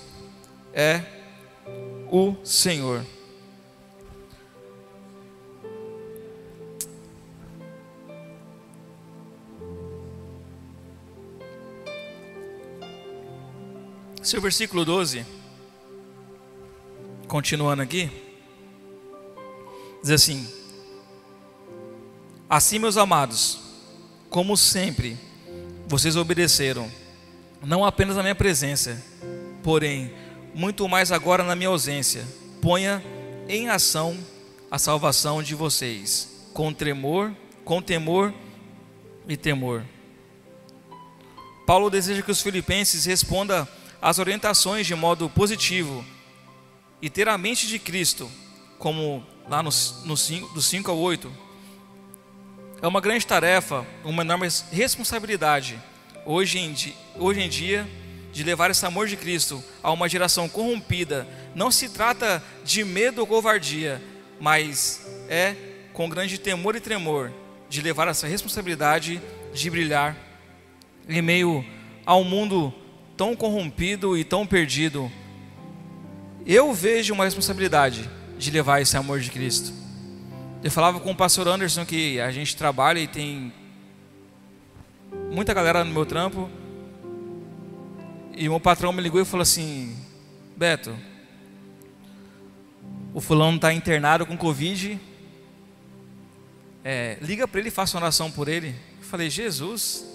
[0.73, 1.01] é
[2.11, 3.03] o Senhor.
[14.21, 15.25] Seu versículo 12,
[17.27, 18.11] continuando aqui,
[20.03, 20.58] diz assim:
[22.49, 23.59] Assim, meus amados,
[24.27, 25.15] como sempre,
[25.87, 26.91] vocês obedeceram,
[27.61, 28.99] não apenas na minha presença,
[29.61, 30.11] porém,
[30.55, 32.25] muito mais agora na minha ausência.
[32.59, 33.03] Ponha
[33.47, 34.17] em ação
[34.71, 37.31] a salvação de vocês, com tremor,
[37.63, 38.33] com temor
[39.27, 39.85] e temor.
[41.67, 43.67] Paulo deseja que os filipenses respondam
[44.01, 46.03] às orientações de modo positivo
[46.99, 48.27] e ter a mente de Cristo,
[48.79, 49.69] como lá no,
[50.05, 51.48] no 5, do 5 ao 8.
[52.81, 55.77] É uma grande tarefa, uma enorme responsabilidade,
[56.25, 57.85] hoje em, dia, hoje em dia,
[58.31, 61.27] de levar esse amor de Cristo a uma geração corrompida.
[61.53, 64.01] Não se trata de medo ou covardia,
[64.39, 65.55] mas é
[65.91, 67.33] com grande temor e tremor
[67.67, 69.21] de levar essa responsabilidade
[69.53, 70.15] de brilhar
[71.07, 71.65] em meio
[72.05, 72.73] ao mundo
[73.17, 75.11] tão corrompido e tão perdido.
[76.45, 79.78] Eu vejo uma responsabilidade de levar esse amor de Cristo.
[80.61, 83.53] Eu falava com o pastor Anderson que a gente trabalha e tem
[85.31, 86.49] muita galera no meu trampo.
[88.35, 89.95] E o meu patrão me ligou e falou assim:
[90.57, 90.93] Beto,
[93.13, 94.99] o fulano está internado com Covid.
[96.83, 98.75] É, liga para ele e faça oração por ele.
[98.97, 100.05] Eu falei: Jesus,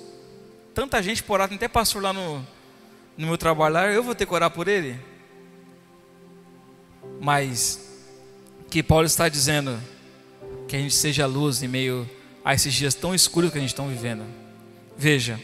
[0.75, 2.47] tanta gente por lá, tem até pastor lá no,
[3.17, 5.01] no meu trabalho lá, eu vou ter que orar por ele.
[7.19, 7.81] Mas
[8.69, 9.81] que Paulo está dizendo
[10.69, 12.09] que a gente seja luz em meio
[12.45, 14.25] a esses dias tão escuros que a gente está vivendo.
[14.97, 15.41] Veja,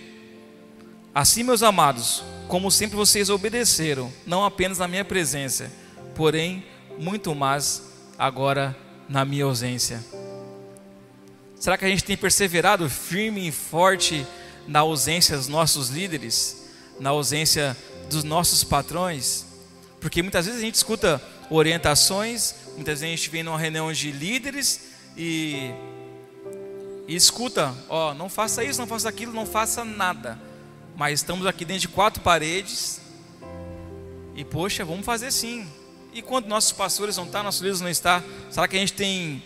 [1.14, 5.70] assim, meus amados, como sempre vocês obedeceram, não apenas na minha presença,
[6.14, 6.64] porém
[6.98, 7.82] muito mais
[8.18, 8.76] agora
[9.08, 10.04] na minha ausência.
[11.58, 14.26] Será que a gente tem perseverado firme e forte
[14.66, 17.76] na ausência dos nossos líderes, na ausência
[18.08, 19.44] dos nossos patrões?
[20.00, 24.10] Porque muitas vezes a gente escuta orientações, muitas vezes a gente vem numa reunião de
[24.10, 24.89] líderes
[25.22, 25.74] e,
[27.06, 30.40] e escuta, ó, não faça isso, não faça aquilo, não faça nada.
[30.96, 33.02] Mas estamos aqui dentro de quatro paredes
[34.34, 35.68] e poxa, vamos fazer sim.
[36.14, 39.42] E quando nossos pastores não estão, nossos líderes não estão, será que a gente tem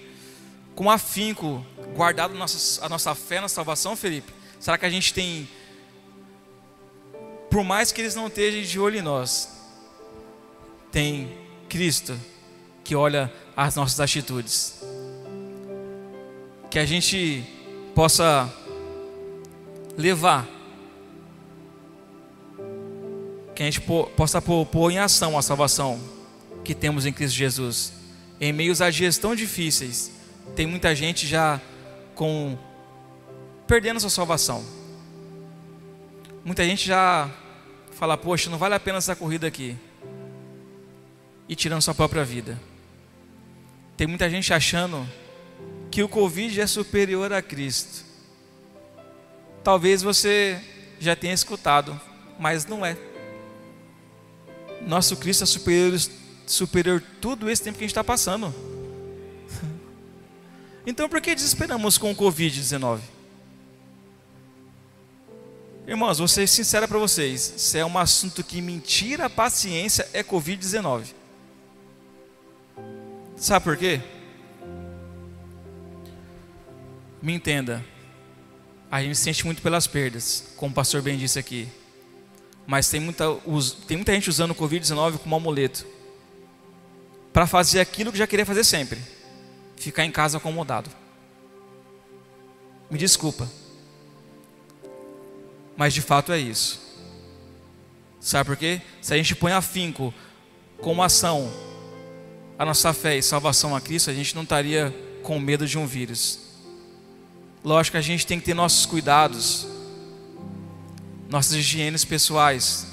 [0.77, 2.35] com afinco guardado
[2.81, 4.33] a nossa fé na salvação, Felipe?
[4.61, 5.49] Será que a gente tem,
[7.51, 9.49] por mais que eles não estejam de olho em nós,
[10.93, 11.37] tem
[11.69, 12.17] Cristo
[12.85, 14.74] que olha as nossas atitudes?
[16.75, 17.45] Que a gente
[17.95, 18.53] possa
[19.97, 20.45] levar,
[23.55, 23.81] que a gente
[24.17, 26.01] possa pôr em ação a salvação
[26.65, 27.93] que temos em Cristo Jesus.
[28.41, 30.11] Em meios a dias tão difíceis,
[30.57, 31.61] tem muita gente já
[32.17, 32.59] com
[33.69, 34.65] perdendo sua salvação.
[36.45, 37.31] Muita gente já
[37.93, 39.77] fala, poxa, não vale a pena essa corrida aqui.
[41.49, 42.61] E tirando sua própria vida.
[43.97, 45.09] Tem muita gente achando
[45.95, 48.05] que o Covid é superior a Cristo.
[49.63, 50.61] Talvez você
[50.99, 52.01] já tenha escutado,
[52.37, 52.99] mas não é.
[54.85, 56.01] Nosso Cristo é superior,
[56.49, 58.53] superior tudo esse tempo que a gente está passando.
[60.85, 62.99] Então por que desesperamos com o Covid-19?
[65.87, 70.25] Irmãos, vou ser sincero para vocês: se é um assunto que mentira a paciência, é
[70.25, 71.05] Covid-19.
[73.37, 74.03] Sabe por quê?
[77.25, 77.83] Me entenda,
[78.91, 81.67] a gente sente muito pelas perdas, como o pastor bem disse aqui.
[82.67, 83.25] Mas tem muita,
[83.89, 85.87] tem muita gente usando o Covid-19 como amuleto
[87.33, 89.01] para fazer aquilo que já queria fazer sempre:
[89.75, 90.91] ficar em casa acomodado.
[92.91, 93.51] Me desculpa,
[95.79, 96.79] mas de fato é isso.
[98.21, 98.83] Sabe por quê?
[99.01, 100.13] Se a gente põe afinco
[100.77, 101.51] como ação
[102.59, 105.87] a nossa fé e salvação a Cristo, a gente não estaria com medo de um
[105.87, 106.44] vírus.
[107.65, 109.67] Lógico que a gente tem que ter nossos cuidados,
[111.31, 112.87] nossas higienes pessoais,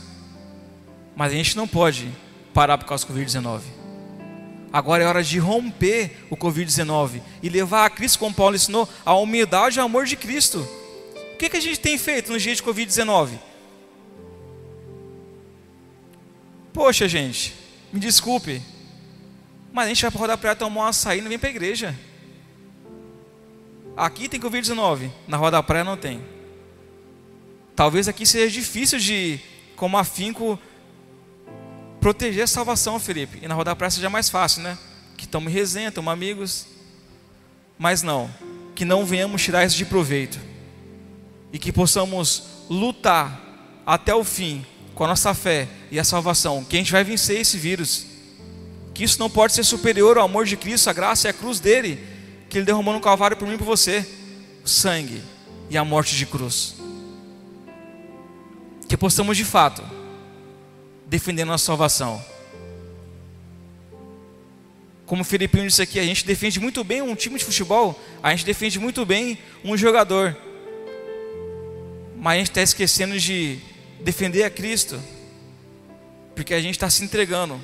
[1.14, 2.10] mas a gente não pode
[2.54, 3.62] parar por causa do Covid-19.
[4.72, 9.14] Agora é hora de romper o Covid-19 e levar a Cristo, como Paulo ensinou, a
[9.14, 10.66] humildade e o amor de Cristo.
[11.34, 13.38] O que, que a gente tem feito no dia de Covid-19?
[16.72, 17.54] Poxa, gente,
[17.92, 18.62] me desculpe,
[19.74, 21.52] mas a gente vai para rodar praia tomar um açaí e não vem para a
[21.52, 21.94] igreja.
[23.96, 26.22] Aqui tem Covid-19, na Roda Praia não tem.
[27.76, 29.40] Talvez aqui seja difícil de,
[29.76, 30.58] como afinco,
[32.00, 33.40] proteger a salvação, Felipe.
[33.42, 34.78] E na Roda Praia seja mais fácil, né?
[35.18, 36.68] Que tome resenha, tome amigos.
[37.78, 38.30] Mas não,
[38.76, 40.40] que não venhamos tirar isso de proveito.
[41.52, 43.40] E que possamos lutar
[43.86, 44.66] até o fim
[44.96, 48.06] com a nossa fé e a salvação, que a gente vai vencer esse vírus.
[48.94, 51.60] Que isso não pode ser superior ao amor de Cristo, a graça e a cruz
[51.60, 52.21] dele
[52.52, 54.06] que Ele derramou no Calvário por mim e por você
[54.62, 55.24] o sangue
[55.70, 56.76] e a morte de cruz.
[58.90, 59.82] Que possamos de fato
[61.08, 62.22] defender nossa salvação.
[65.06, 68.32] Como o Filipinho disse aqui, a gente defende muito bem um time de futebol, a
[68.32, 70.38] gente defende muito bem um jogador,
[72.18, 73.60] mas a gente está esquecendo de
[74.02, 75.02] defender a Cristo,
[76.36, 77.60] porque a gente está se entregando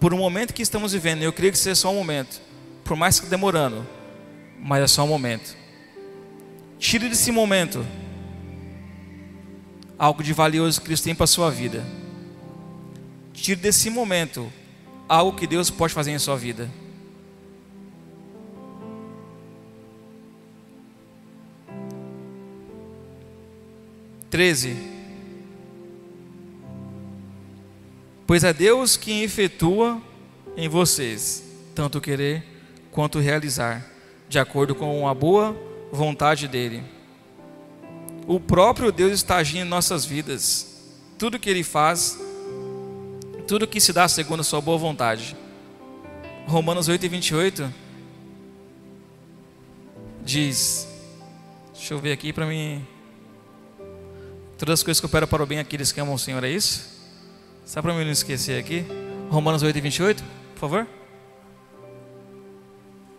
[0.00, 2.40] por um momento que estamos vivendo, eu creio que seja só um momento
[2.84, 3.86] por mais que demorando,
[4.60, 5.56] mas é só um momento.
[6.78, 7.84] Tire desse momento
[9.98, 11.84] algo de valioso que Cristo tem para a sua vida.
[13.32, 14.52] Tire desse momento
[15.08, 16.70] algo que Deus pode fazer em sua vida.
[24.30, 24.76] Treze.
[28.26, 30.00] Pois é Deus quem efetua
[30.56, 32.53] em vocês tanto querer
[32.94, 33.84] quanto realizar,
[34.28, 35.54] de acordo com a boa
[35.92, 36.80] vontade dele.
[38.24, 40.80] O próprio Deus está agindo em nossas vidas.
[41.18, 42.16] Tudo que ele faz,
[43.48, 45.36] tudo que se dá segundo a sua boa vontade.
[46.46, 47.74] Romanos 8 e 28
[50.24, 50.88] diz:
[51.74, 52.86] Deixa eu ver aqui para mim.
[54.56, 56.94] Todas as coisas que operam para o bem aqueles que amam o Senhor, é isso?
[57.66, 58.84] Só para mim não esquecer aqui.
[59.30, 60.24] Romanos 8 e 28,
[60.54, 61.03] por favor.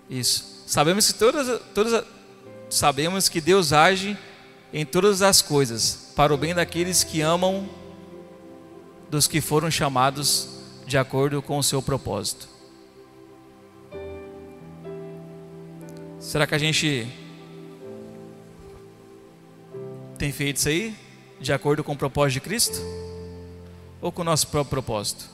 [0.09, 0.63] Isso.
[0.65, 2.03] Sabemos que todas, todas,
[2.69, 4.17] sabemos que Deus age
[4.73, 7.69] em todas as coisas para o bem daqueles que amam,
[9.09, 10.49] dos que foram chamados
[10.85, 12.47] de acordo com o seu propósito.
[16.19, 17.07] Será que a gente
[20.17, 20.95] tem feito isso aí
[21.39, 22.77] de acordo com o propósito de Cristo
[24.01, 25.29] ou com o nosso próprio propósito?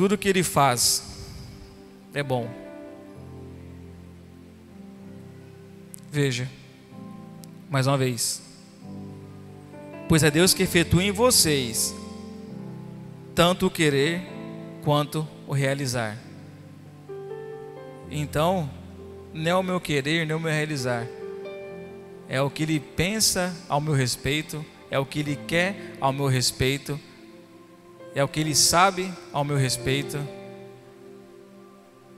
[0.00, 1.02] Tudo que ele faz
[2.14, 2.48] é bom.
[6.10, 6.48] Veja,
[7.68, 8.40] mais uma vez.
[10.08, 11.94] Pois é Deus que efetua em vocês
[13.34, 14.22] tanto o querer
[14.82, 16.16] quanto o realizar.
[18.10, 18.70] Então,
[19.34, 21.06] não é o meu querer, nem o meu realizar.
[22.26, 26.26] É o que ele pensa ao meu respeito, é o que ele quer ao meu
[26.26, 26.98] respeito
[28.14, 30.18] é o que ele sabe ao meu respeito,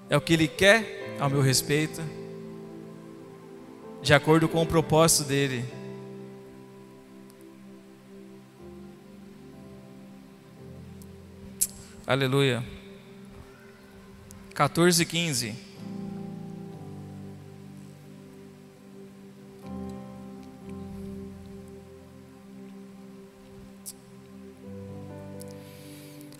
[0.08, 2.00] é o que ele quer ao meu respeito,
[4.00, 5.64] de acordo com o propósito dele.
[12.06, 12.64] Aleluia.
[14.54, 15.71] 14 e 15.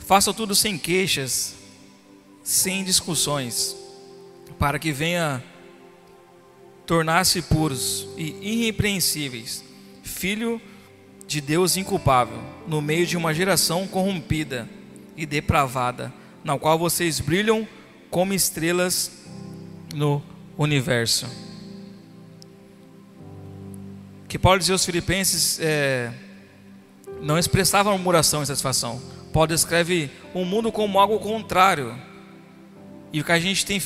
[0.04, 1.54] Faça tudo sem queixas,
[2.42, 3.76] sem discussões,
[4.58, 5.42] para que venha
[6.84, 9.64] tornar-se puros e irrepreensíveis,
[10.02, 10.60] filho
[11.26, 14.68] de Deus inculpável, no meio de uma geração corrompida
[15.16, 17.66] e depravada, na qual vocês brilham
[18.10, 19.10] como estrelas
[19.94, 20.22] no
[20.58, 21.26] universo.
[24.28, 26.12] Que Paulo dizia aos Filipenses é,
[27.20, 29.00] não expressava murmuração e satisfação,
[29.32, 31.98] Paulo descreve o mundo como algo contrário.
[33.12, 33.82] E o que a gente tem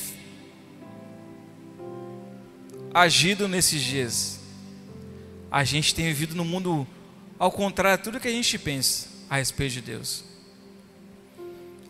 [2.92, 4.40] agido nesses dias,
[5.51, 6.86] a gente tem vivido no mundo
[7.38, 10.24] ao contrário de tudo que a gente pensa a respeito de Deus.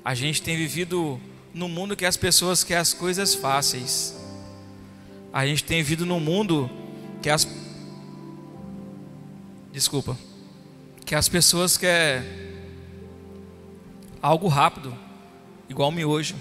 [0.05, 1.21] A gente tem vivido
[1.53, 4.15] no mundo que as pessoas querem as coisas fáceis.
[5.33, 6.71] A gente tem vivido no mundo
[7.23, 7.47] que as
[9.73, 10.17] desculpa,
[11.05, 12.56] que as pessoas querem
[14.27, 14.93] algo rápido,
[15.69, 16.35] igual miojo.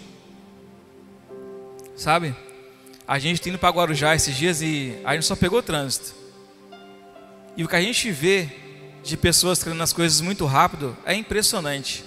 [1.96, 2.36] sabe?
[3.08, 6.16] A gente tá indo para Guarujá esses dias e a gente só pegou trânsito.
[7.56, 8.50] E o que a gente vê
[9.04, 12.04] de pessoas querendo as coisas muito rápido é impressionante.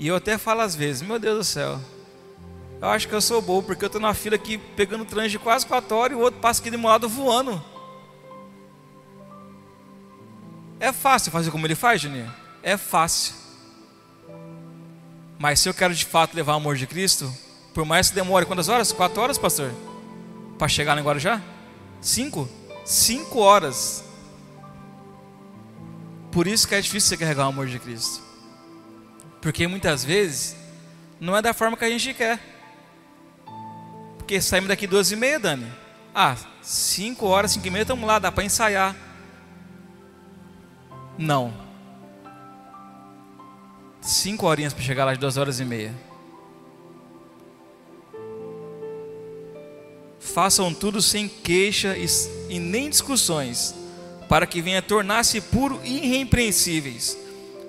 [0.00, 1.80] E eu até falo às vezes, meu Deus do céu,
[2.82, 5.38] eu acho que eu sou bobo, porque eu estou na fila aqui pegando trânsito de
[5.38, 7.62] quase 4 horas e o outro passa aqui de meu voando.
[10.80, 12.34] É fácil fazer como ele faz, Juninho?
[12.64, 13.39] É fácil.
[15.40, 17.34] Mas se eu quero de fato levar o amor de Cristo,
[17.72, 18.92] por mais que demore quantas horas?
[18.92, 19.72] Quatro horas, pastor?
[20.58, 21.40] Para chegar em Guarujá?
[21.98, 22.46] Cinco?
[22.84, 24.04] Cinco horas.
[26.30, 28.22] Por isso que é difícil você carregar o amor de Cristo.
[29.40, 30.54] Porque muitas vezes
[31.18, 32.38] não é da forma que a gente quer.
[34.18, 35.72] Porque saímos daqui duas e meia, Dani.
[36.14, 38.94] Ah, cinco horas, cinco e meia, estamos lá, dá para ensaiar.
[41.16, 41.69] Não.
[44.00, 45.94] Cinco horinhas para chegar lá de duas horas e meia.
[50.18, 51.96] Façam tudo sem queixa
[52.48, 53.74] e, nem discussões,
[54.28, 57.18] para que venha tornar-se puro e irrepreensíveis,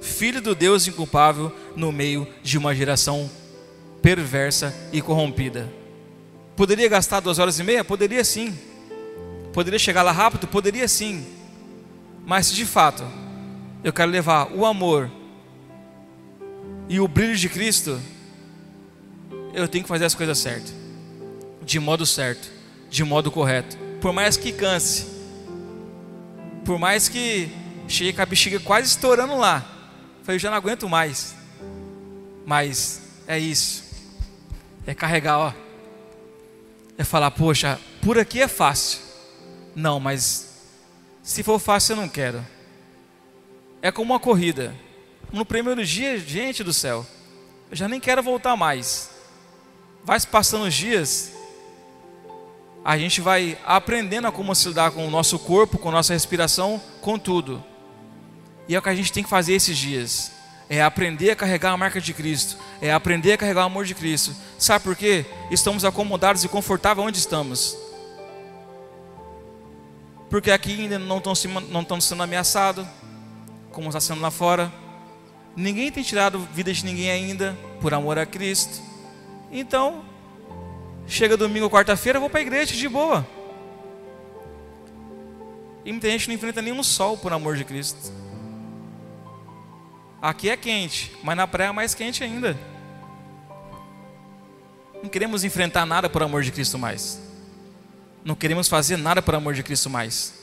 [0.01, 3.29] filho do Deus inculpável no meio de uma geração
[4.01, 5.67] perversa e corrompida.
[6.55, 7.84] Poderia gastar duas horas e meia?
[7.84, 8.57] Poderia sim.
[9.53, 10.47] Poderia chegar lá rápido?
[10.47, 11.25] Poderia sim.
[12.25, 13.03] Mas de fato
[13.84, 15.09] eu quero levar o amor
[16.92, 18.02] e o brilho de Cristo,
[19.54, 20.74] eu tenho que fazer as coisas certas,
[21.64, 22.52] de modo certo,
[22.89, 23.78] de modo correto.
[24.02, 25.08] Por mais que canse,
[26.66, 27.50] por mais que
[27.88, 29.66] chegue com a bexiga quase estourando lá,
[30.28, 31.34] eu já não aguento mais.
[32.46, 33.86] Mas é isso,
[34.86, 35.54] é carregar, ó,
[36.98, 39.00] é falar, poxa, por aqui é fácil.
[39.74, 40.58] Não, mas
[41.24, 42.46] se for fácil eu não quero.
[43.82, 44.76] É como uma corrida.
[45.32, 47.05] No primeiro dia, gente do céu,
[47.69, 49.09] eu já nem quero voltar mais.
[50.03, 51.32] Vai se passando os dias,
[52.84, 56.13] a gente vai aprendendo a como se lidar com o nosso corpo, com a nossa
[56.13, 57.63] respiração, com tudo.
[58.67, 60.32] E é o que a gente tem que fazer esses dias.
[60.67, 62.57] É aprender a carregar a marca de Cristo.
[62.82, 64.36] É aprender a carregar o amor de Cristo.
[64.57, 65.25] Sabe por quê?
[65.49, 67.77] Estamos acomodados e confortáveis onde estamos.
[70.29, 72.86] Porque aqui ainda não estão sendo ameaçados
[73.71, 74.71] como está sendo lá fora.
[75.56, 78.82] Ninguém tem tirado vida de ninguém ainda, por amor a Cristo.
[79.52, 80.04] Então,
[81.08, 83.28] chega domingo ou quarta-feira, eu vou para a igreja de boa.
[85.84, 88.12] E muita gente não enfrenta nenhum sol por amor de Cristo.
[90.22, 92.58] Aqui é quente, mas na praia é mais quente ainda.
[95.02, 97.20] Não queremos enfrentar nada por amor de Cristo mais.
[98.24, 100.41] Não queremos fazer nada por amor de Cristo mais.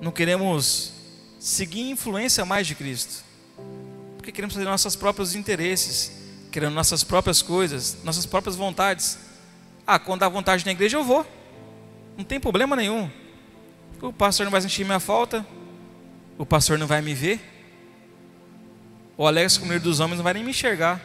[0.00, 0.92] não queremos
[1.38, 3.24] seguir influência mais de Cristo,
[4.16, 6.12] porque queremos fazer nossos próprios interesses,
[6.50, 9.18] querendo nossas próprias coisas, nossas próprias vontades.
[9.86, 11.26] Ah, quando dá vontade na igreja eu vou,
[12.16, 13.10] não tem problema nenhum.
[14.00, 15.46] O pastor não vai sentir minha falta,
[16.36, 17.40] o pastor não vai me ver,
[19.16, 21.00] o Alex, com medo dos homens, não vai nem me enxergar.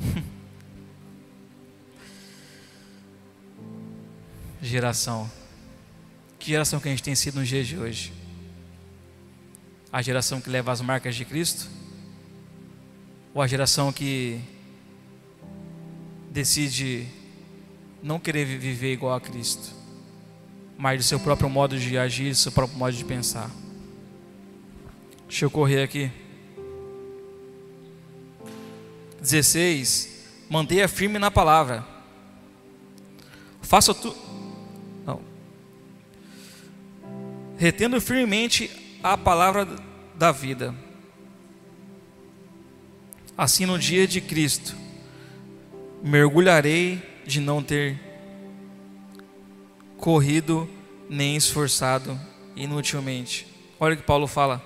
[4.62, 5.30] Geração
[6.38, 8.12] que geração que a gente tem sido nos dias de hoje?
[9.92, 11.68] A geração que leva as marcas de Cristo?
[13.34, 14.40] Ou a geração que
[16.30, 17.06] decide
[18.02, 19.74] não querer viver igual a Cristo,
[20.76, 23.50] mas do seu próprio modo de agir, do seu próprio modo de pensar?
[25.26, 26.10] Deixa eu correr aqui.
[29.20, 30.16] 16.
[30.48, 31.84] Mantenha firme na palavra.
[33.60, 34.27] Faça tudo
[37.58, 38.70] retendo firmemente
[39.02, 39.66] a palavra
[40.14, 40.72] da vida.
[43.36, 44.76] Assim, no dia de Cristo,
[46.02, 47.98] mergulharei de não ter
[49.96, 50.70] corrido
[51.10, 52.18] nem esforçado
[52.54, 53.46] inutilmente.
[53.80, 54.64] Olha o que Paulo fala.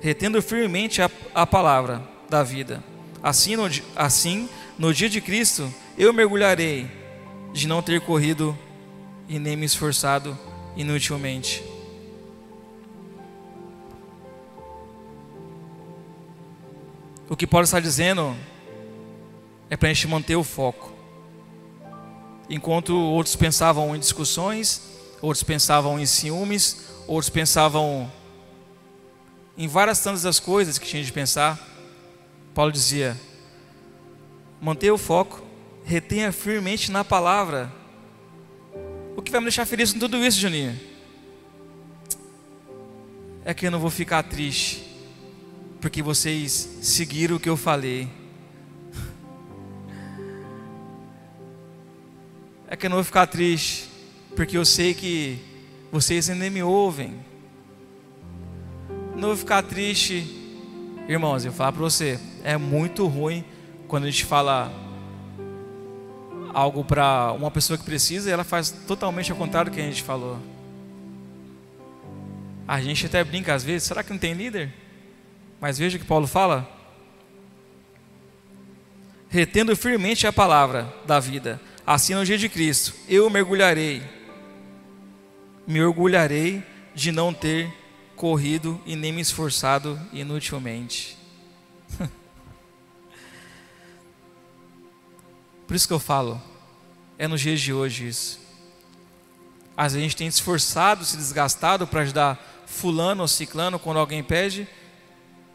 [0.00, 2.82] Retendo firmemente a, a palavra da vida.
[3.20, 3.64] Assim no,
[3.96, 4.48] assim,
[4.78, 6.88] no dia de Cristo, eu mergulharei
[7.52, 8.56] de não ter corrido
[9.28, 10.38] e nem me esforçado
[10.76, 11.62] inutilmente.
[17.28, 18.36] O que Paulo está dizendo
[19.68, 20.92] é para a gente manter o foco.
[22.48, 24.82] Enquanto outros pensavam em discussões,
[25.20, 28.10] outros pensavam em ciúmes, outros pensavam
[29.58, 31.58] em várias tantas das coisas que tinha de pensar,
[32.54, 33.20] Paulo dizia:
[34.60, 35.42] mantenha o foco,
[35.84, 37.72] retenha firmemente na palavra
[39.16, 40.78] o que vai me deixar feliz com tudo isso, Juninho?
[43.44, 44.84] É que eu não vou ficar triste
[45.80, 48.08] porque vocês seguiram o que eu falei.
[52.68, 53.88] É que eu não vou ficar triste,
[54.34, 55.38] porque eu sei que
[55.92, 57.14] vocês ainda me ouvem.
[59.14, 60.26] Não vou ficar triste,
[61.08, 61.44] irmãos.
[61.44, 63.44] Eu falar para você, é muito ruim
[63.86, 64.72] quando a gente fala
[66.56, 69.84] algo para uma pessoa que precisa e ela faz totalmente ao contrário do que a
[69.84, 70.38] gente falou.
[72.66, 74.72] A gente até brinca às vezes, será que não tem líder?
[75.60, 76.66] Mas veja o que Paulo fala.
[79.28, 84.02] Retendo firmemente a palavra da vida, assim no dia de Cristo, eu mergulharei,
[85.66, 86.62] me orgulharei
[86.94, 87.70] de não ter
[88.16, 91.18] corrido e nem me esforçado inutilmente.
[95.66, 96.40] Por isso que eu falo,
[97.18, 98.40] é nos dias de hoje isso.
[99.76, 104.22] Às vezes a gente tem esforçado, se desgastado para ajudar fulano ou ciclano quando alguém
[104.22, 104.66] pede,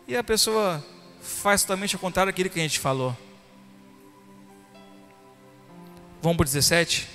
[0.07, 0.83] e a pessoa
[1.21, 3.15] faz totalmente ao contrário daquilo que a gente falou.
[6.21, 7.07] Vamos para o 17?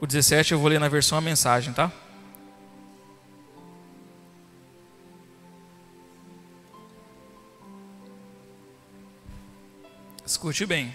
[0.00, 1.90] O 17 eu vou ler na versão a mensagem, tá?
[10.36, 10.94] Escute bem.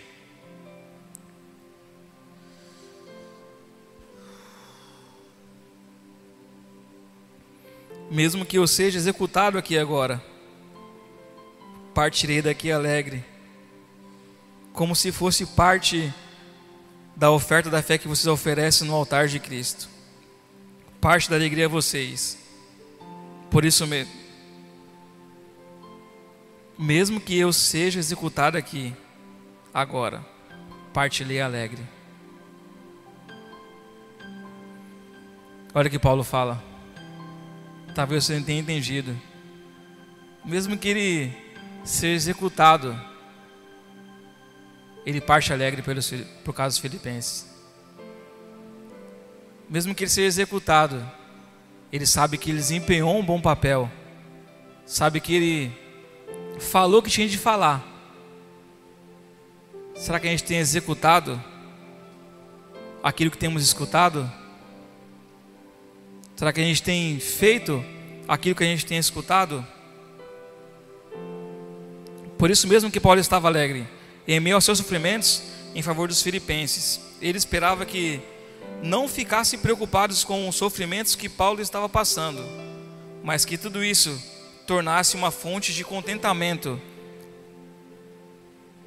[8.12, 10.24] Mesmo que eu seja executado aqui agora,
[11.92, 13.26] partirei daqui alegre,
[14.74, 16.14] como se fosse parte
[17.16, 19.90] da oferta da fé que vocês oferecem no altar de Cristo.
[21.02, 22.38] Parte da alegria a vocês.
[23.50, 24.14] Por isso mesmo,
[26.78, 28.96] mesmo que eu seja executado aqui
[29.74, 30.26] agora,
[30.94, 31.82] partilhei alegre.
[35.74, 36.62] Olha o que Paulo fala.
[37.96, 39.18] Talvez você não tenha entendido.
[40.44, 41.34] Mesmo que ele
[41.84, 43.00] seja executado,
[45.06, 46.12] ele parte alegre pelos,
[46.44, 47.50] por causa dos filipenses.
[49.70, 51.10] Mesmo que ele seja executado,
[51.92, 53.90] ele sabe que ele desempenhou um bom papel.
[54.86, 55.72] Sabe que ele
[56.60, 57.91] falou o que tinha de falar.
[60.02, 61.40] Será que a gente tem executado
[63.04, 64.30] aquilo que temos escutado?
[66.36, 67.86] Será que a gente tem feito
[68.28, 69.64] aquilo que a gente tem escutado?
[72.36, 73.88] Por isso mesmo que Paulo estava alegre,
[74.28, 75.44] em meio aos seus sofrimentos,
[75.76, 77.00] em favor dos filipenses.
[77.22, 78.20] Ele esperava que
[78.82, 82.44] não ficassem preocupados com os sofrimentos que Paulo estava passando,
[83.24, 84.20] mas que tudo isso
[84.66, 86.82] tornasse uma fonte de contentamento.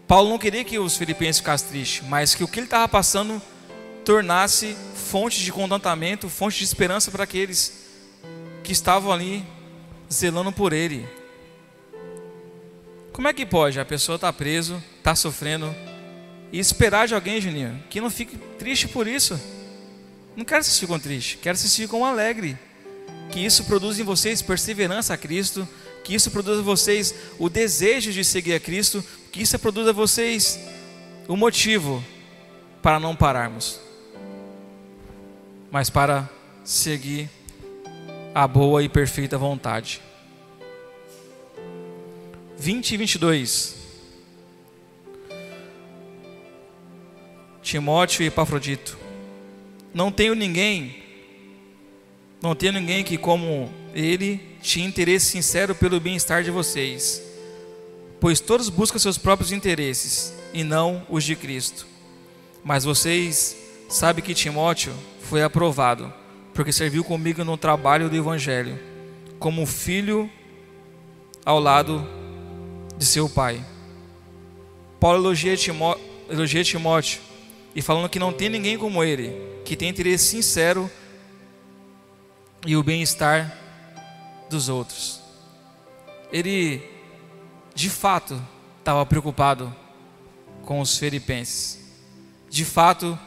[0.07, 3.41] Paulo não queria que os filipenses ficassem tristes, mas que o que ele estava passando
[4.05, 7.85] tornasse fonte de contentamento, fonte de esperança para aqueles
[8.63, 9.45] que estavam ali
[10.13, 11.09] zelando por ele.
[13.13, 15.75] Como é que pode a pessoa estar tá preso, estar tá sofrendo
[16.53, 19.41] e esperar de alguém, Juninho, que não fique triste por isso?
[20.37, 22.57] Não quero que vocês fiquem tristes, quero que vocês fiquem alegres.
[23.31, 25.67] Que isso produza em vocês perseverança a Cristo,
[26.03, 29.03] que isso produza em vocês o desejo de seguir a Cristo,
[29.35, 30.61] que isso produza em vocês
[31.27, 32.03] o motivo
[32.81, 33.85] para não pararmos
[35.75, 36.31] mas para
[36.63, 37.29] seguir
[38.33, 40.01] a boa e perfeita vontade.
[42.57, 43.77] 20 e 22.
[47.61, 48.97] Timóteo e Epafrodito.
[49.93, 51.03] Não tenho ninguém,
[52.41, 57.21] não tenho ninguém que, como ele, tinha interesse sincero pelo bem-estar de vocês,
[58.25, 61.87] pois todos buscam seus próprios interesses e não os de Cristo.
[62.65, 63.55] Mas vocês
[63.87, 66.11] sabem que Timóteo foi aprovado,
[66.55, 68.81] porque serviu comigo no trabalho do Evangelho,
[69.39, 70.31] como filho
[71.45, 72.03] ao lado
[72.97, 73.63] de seu pai.
[74.99, 75.55] Paulo elogia
[76.31, 77.21] elogia Timóteo
[77.77, 80.91] e falando que não tem ninguém como ele, que tem interesse sincero
[82.67, 83.55] e o bem-estar
[84.49, 85.21] dos outros.
[86.33, 86.94] Ele,
[87.75, 88.41] de fato,
[88.79, 89.75] estava preocupado
[90.63, 91.81] com os filipenses.
[92.49, 93.19] De fato,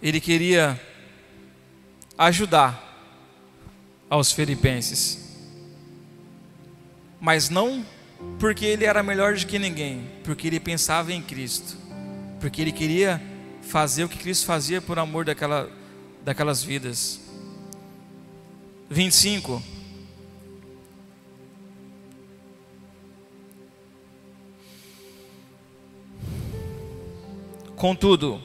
[0.00, 0.80] ele queria
[2.16, 2.84] ajudar
[4.08, 5.36] aos filipenses.
[7.20, 7.84] Mas não
[8.38, 11.76] porque ele era melhor do que ninguém, porque ele pensava em Cristo,
[12.40, 13.20] porque ele queria
[13.62, 15.70] fazer o que Cristo fazia por amor daquela,
[16.24, 17.20] daquelas vidas.
[18.90, 19.62] 25.
[27.78, 28.42] Contudo,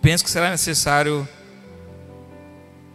[0.00, 1.28] penso que será necessário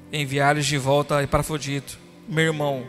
[0.09, 1.99] enviar-lhes de volta a Epafrodito,
[2.29, 2.87] meu irmão,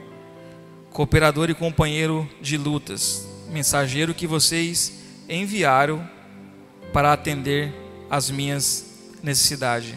[0.92, 6.08] cooperador e companheiro de lutas, mensageiro que vocês enviaram
[6.92, 7.74] para atender
[8.08, 9.96] às minhas necessidades.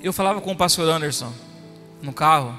[0.00, 1.32] Eu falava com o pastor Anderson
[2.00, 2.56] no carro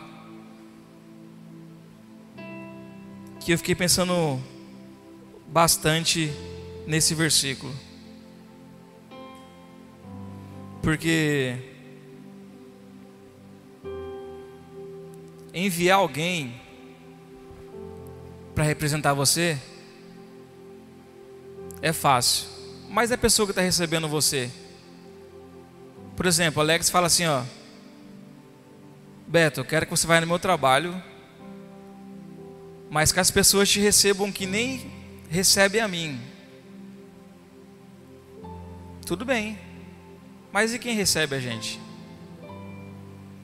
[3.39, 4.41] que eu fiquei pensando
[5.47, 6.29] bastante
[6.85, 7.73] nesse versículo.
[10.81, 11.55] Porque
[15.53, 16.59] enviar alguém
[18.55, 19.57] para representar você
[21.81, 22.47] é fácil,
[22.89, 24.49] mas é a pessoa que está recebendo você.
[26.15, 27.43] Por exemplo, Alex fala assim, ó,
[29.27, 31.01] Beto, eu quero que você vá no meu trabalho,
[32.89, 34.91] mas que as pessoas te recebam que nem
[35.29, 36.32] recebem a mim.
[39.05, 39.59] Tudo bem,
[40.51, 41.79] mas e quem recebe a gente?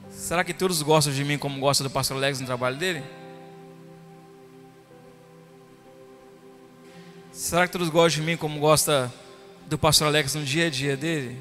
[0.08, 3.04] Será que todos gostam de mim como gostam do pastor Alex no trabalho dele?
[7.30, 9.12] Será que todos gostam de mim como gosta
[9.66, 11.36] do pastor Alex no dia a dia dele?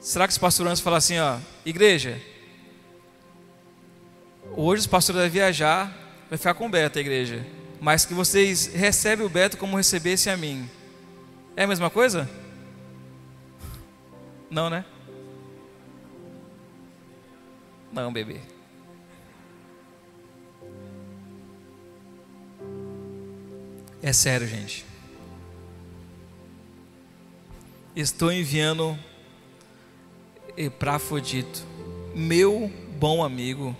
[0.00, 2.20] Será que os pastores falam assim, ó, igreja,
[4.56, 5.86] hoje os pastores vão viajar,
[6.28, 7.46] vai ficar com o Beto a igreja,
[7.80, 10.68] mas que vocês recebem o Beto como recebesse a mim.
[11.56, 12.28] É a mesma coisa?
[14.50, 14.84] Não, né?
[17.92, 18.40] Não, bebê.
[24.02, 24.84] É sério, gente.
[27.94, 28.98] Estou enviando
[30.56, 31.62] Eprafodito,
[32.14, 33.76] meu bom amigo,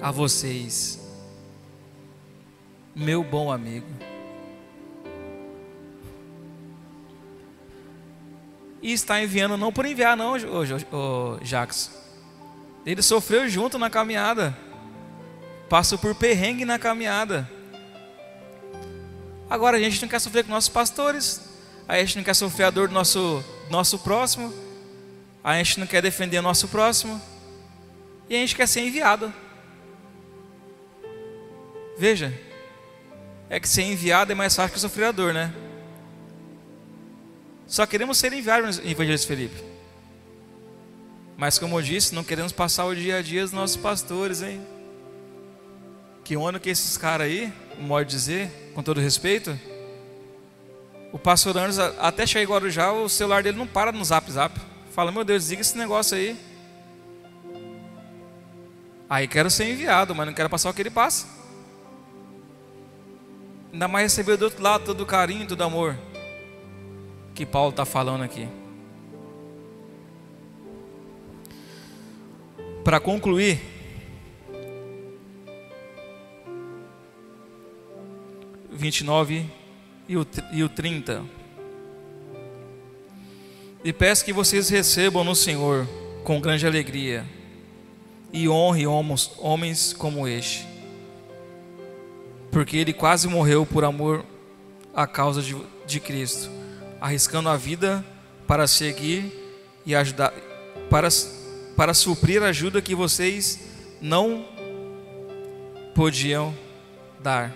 [0.00, 1.00] a vocês.
[2.94, 3.86] Meu bom amigo.
[8.82, 11.92] E está enviando não por enviar, não, ô, ô, Jackson.
[12.84, 14.56] Ele sofreu junto na caminhada.
[15.68, 17.48] Passou por perrengue na caminhada.
[19.48, 21.40] Agora a gente não quer sofrer com nossos pastores.
[21.86, 24.52] A gente não quer sofrer a dor do nosso, nosso próximo.
[25.44, 27.22] A gente não quer defender o nosso próximo.
[28.28, 29.32] E a gente quer ser enviado.
[31.96, 32.32] Veja.
[33.48, 35.52] É que ser enviado é mais fácil que sofrer a dor, né?
[37.66, 39.72] Só queremos ser enviados, Evangelista Felipe.
[41.36, 44.64] Mas como eu disse, não queremos passar o dia a dia dos nossos pastores, hein?
[46.22, 49.58] Que ano que esses caras aí, modo de dizer, com todo respeito,
[51.10, 54.58] o pastor Anderson, até chegar em Guarujá, o celular dele não para no zap zap.
[54.92, 56.36] Fala, meu Deus, desliga esse negócio aí.
[59.08, 61.26] Aí quero ser enviado, mas não quero passar o que ele passa.
[63.72, 65.98] Ainda mais receber do outro lado todo o carinho, todo o amor
[67.34, 68.48] que Paulo está falando aqui.
[72.84, 73.60] Para concluir,
[78.70, 79.46] vinte e nove
[80.08, 81.22] e o trinta.
[83.84, 85.88] E peço que vocês recebam no Senhor
[86.24, 87.24] com grande alegria
[88.32, 90.66] e honre homens, como este,
[92.50, 94.24] porque ele quase morreu por amor
[94.94, 95.56] à causa de,
[95.86, 96.50] de Cristo,
[97.02, 98.04] arriscando a vida
[98.46, 99.32] para seguir
[99.84, 100.32] e ajudar,
[100.88, 101.08] para
[101.76, 103.58] para suprir a ajuda que vocês
[104.00, 104.46] não
[105.96, 106.54] podiam
[107.20, 107.52] dar.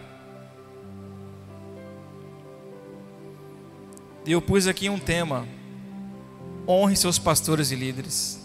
[4.26, 5.46] Eu pus aqui um tema:
[6.66, 8.40] honre seus pastores e líderes.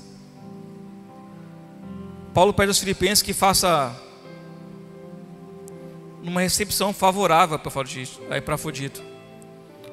[2.31, 3.95] Paulo pede aos filipenses que faça
[6.21, 9.10] uma recepção favorável para Afrodito.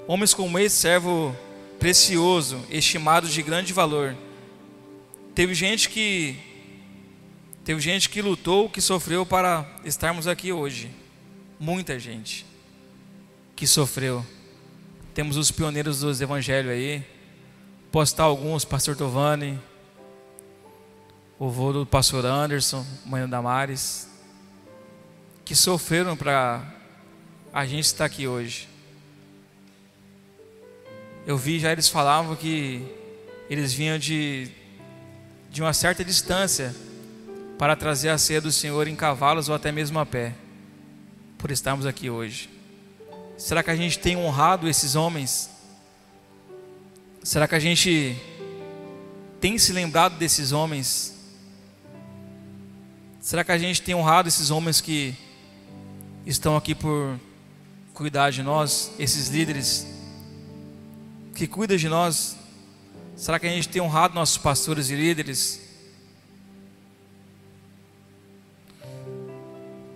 [0.09, 1.37] Homens como esse, servo
[1.79, 4.17] precioso, estimado de grande valor
[5.39, 6.37] Teve gente que
[7.65, 10.91] teve gente que lutou, que sofreu para estarmos aqui hoje.
[11.61, 12.45] Muita gente
[13.55, 14.27] que sofreu.
[15.15, 17.05] Temos os pioneiros dos evangelhos aí.
[17.93, 19.57] Postar alguns, pastor Tovani,
[21.39, 24.09] o vô do pastor Anderson, mãe Damares,
[25.45, 26.69] que sofreram para
[27.53, 28.69] a gente estar aqui hoje.
[31.29, 32.83] Eu vi já eles falavam que
[33.51, 34.51] eles vinham de
[35.51, 36.75] de uma certa distância
[37.59, 40.33] para trazer a ceia do Senhor em cavalos ou até mesmo a pé,
[41.37, 42.49] por estarmos aqui hoje.
[43.37, 45.51] Será que a gente tem honrado esses homens?
[47.23, 48.17] Será que a gente
[49.39, 51.15] tem se lembrado desses homens?
[53.21, 55.15] Será que a gente tem honrado esses homens que
[56.25, 57.21] estão aqui por
[57.93, 59.98] cuidar de nós, esses líderes
[61.35, 62.37] que cuida de nós?
[63.17, 65.69] Será que a gente tem honrado nossos pastores e líderes?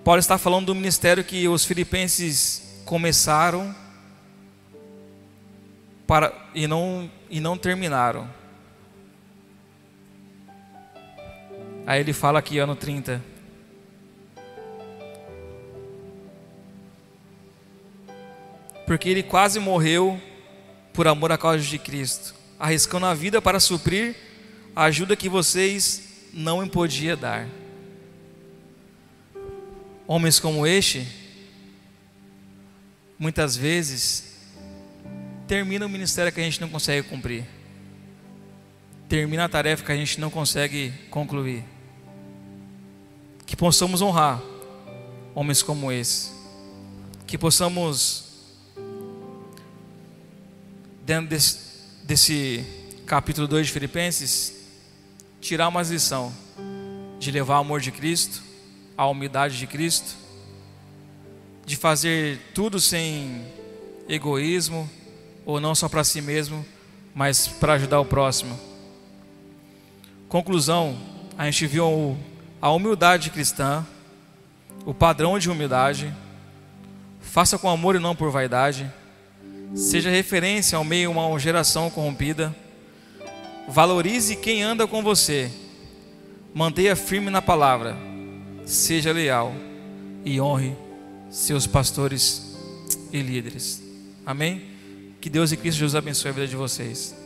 [0.05, 3.73] Paulo está falando do ministério que os filipenses começaram
[6.07, 8.29] para, e, não, e não terminaram.
[11.87, 13.23] Aí ele fala aqui, ano 30.
[18.87, 20.21] Porque ele quase morreu
[20.93, 24.15] por amor à causa de Cristo, arriscando a vida para suprir
[24.75, 27.47] a ajuda que vocês não podiam dar.
[30.07, 31.07] Homens como este,
[33.19, 34.37] muitas vezes,
[35.47, 37.45] termina o ministério que a gente não consegue cumprir,
[39.09, 41.65] termina a tarefa que a gente não consegue concluir.
[43.47, 44.41] Que possamos honrar
[45.35, 46.31] homens como esse,
[47.27, 48.22] que possamos,
[51.05, 51.59] dentro desse,
[52.05, 52.65] desse
[53.07, 54.55] capítulo 2 de Filipenses,
[55.41, 56.33] tirar uma lição
[57.19, 58.53] de levar o amor de Cristo
[58.97, 60.17] a humildade de Cristo,
[61.65, 63.45] de fazer tudo sem
[64.09, 64.89] egoísmo,
[65.45, 66.65] ou não só para si mesmo,
[67.15, 68.59] mas para ajudar o próximo.
[70.29, 70.99] Conclusão:
[71.37, 72.17] a gente viu
[72.61, 73.87] a humildade cristã,
[74.85, 76.13] o padrão de humildade.
[77.21, 78.93] Faça com amor e não por vaidade.
[79.75, 82.55] Seja referência ao meio uma geração corrompida.
[83.69, 85.51] Valorize quem anda com você.
[86.55, 87.97] Mantenha firme na palavra
[88.65, 89.53] seja leal
[90.25, 90.77] e honre
[91.31, 92.57] seus pastores
[93.13, 93.83] e líderes.
[94.25, 94.63] Amém?
[95.21, 97.22] Que Deus e Cristo Jesus abençoe a vida de vocês.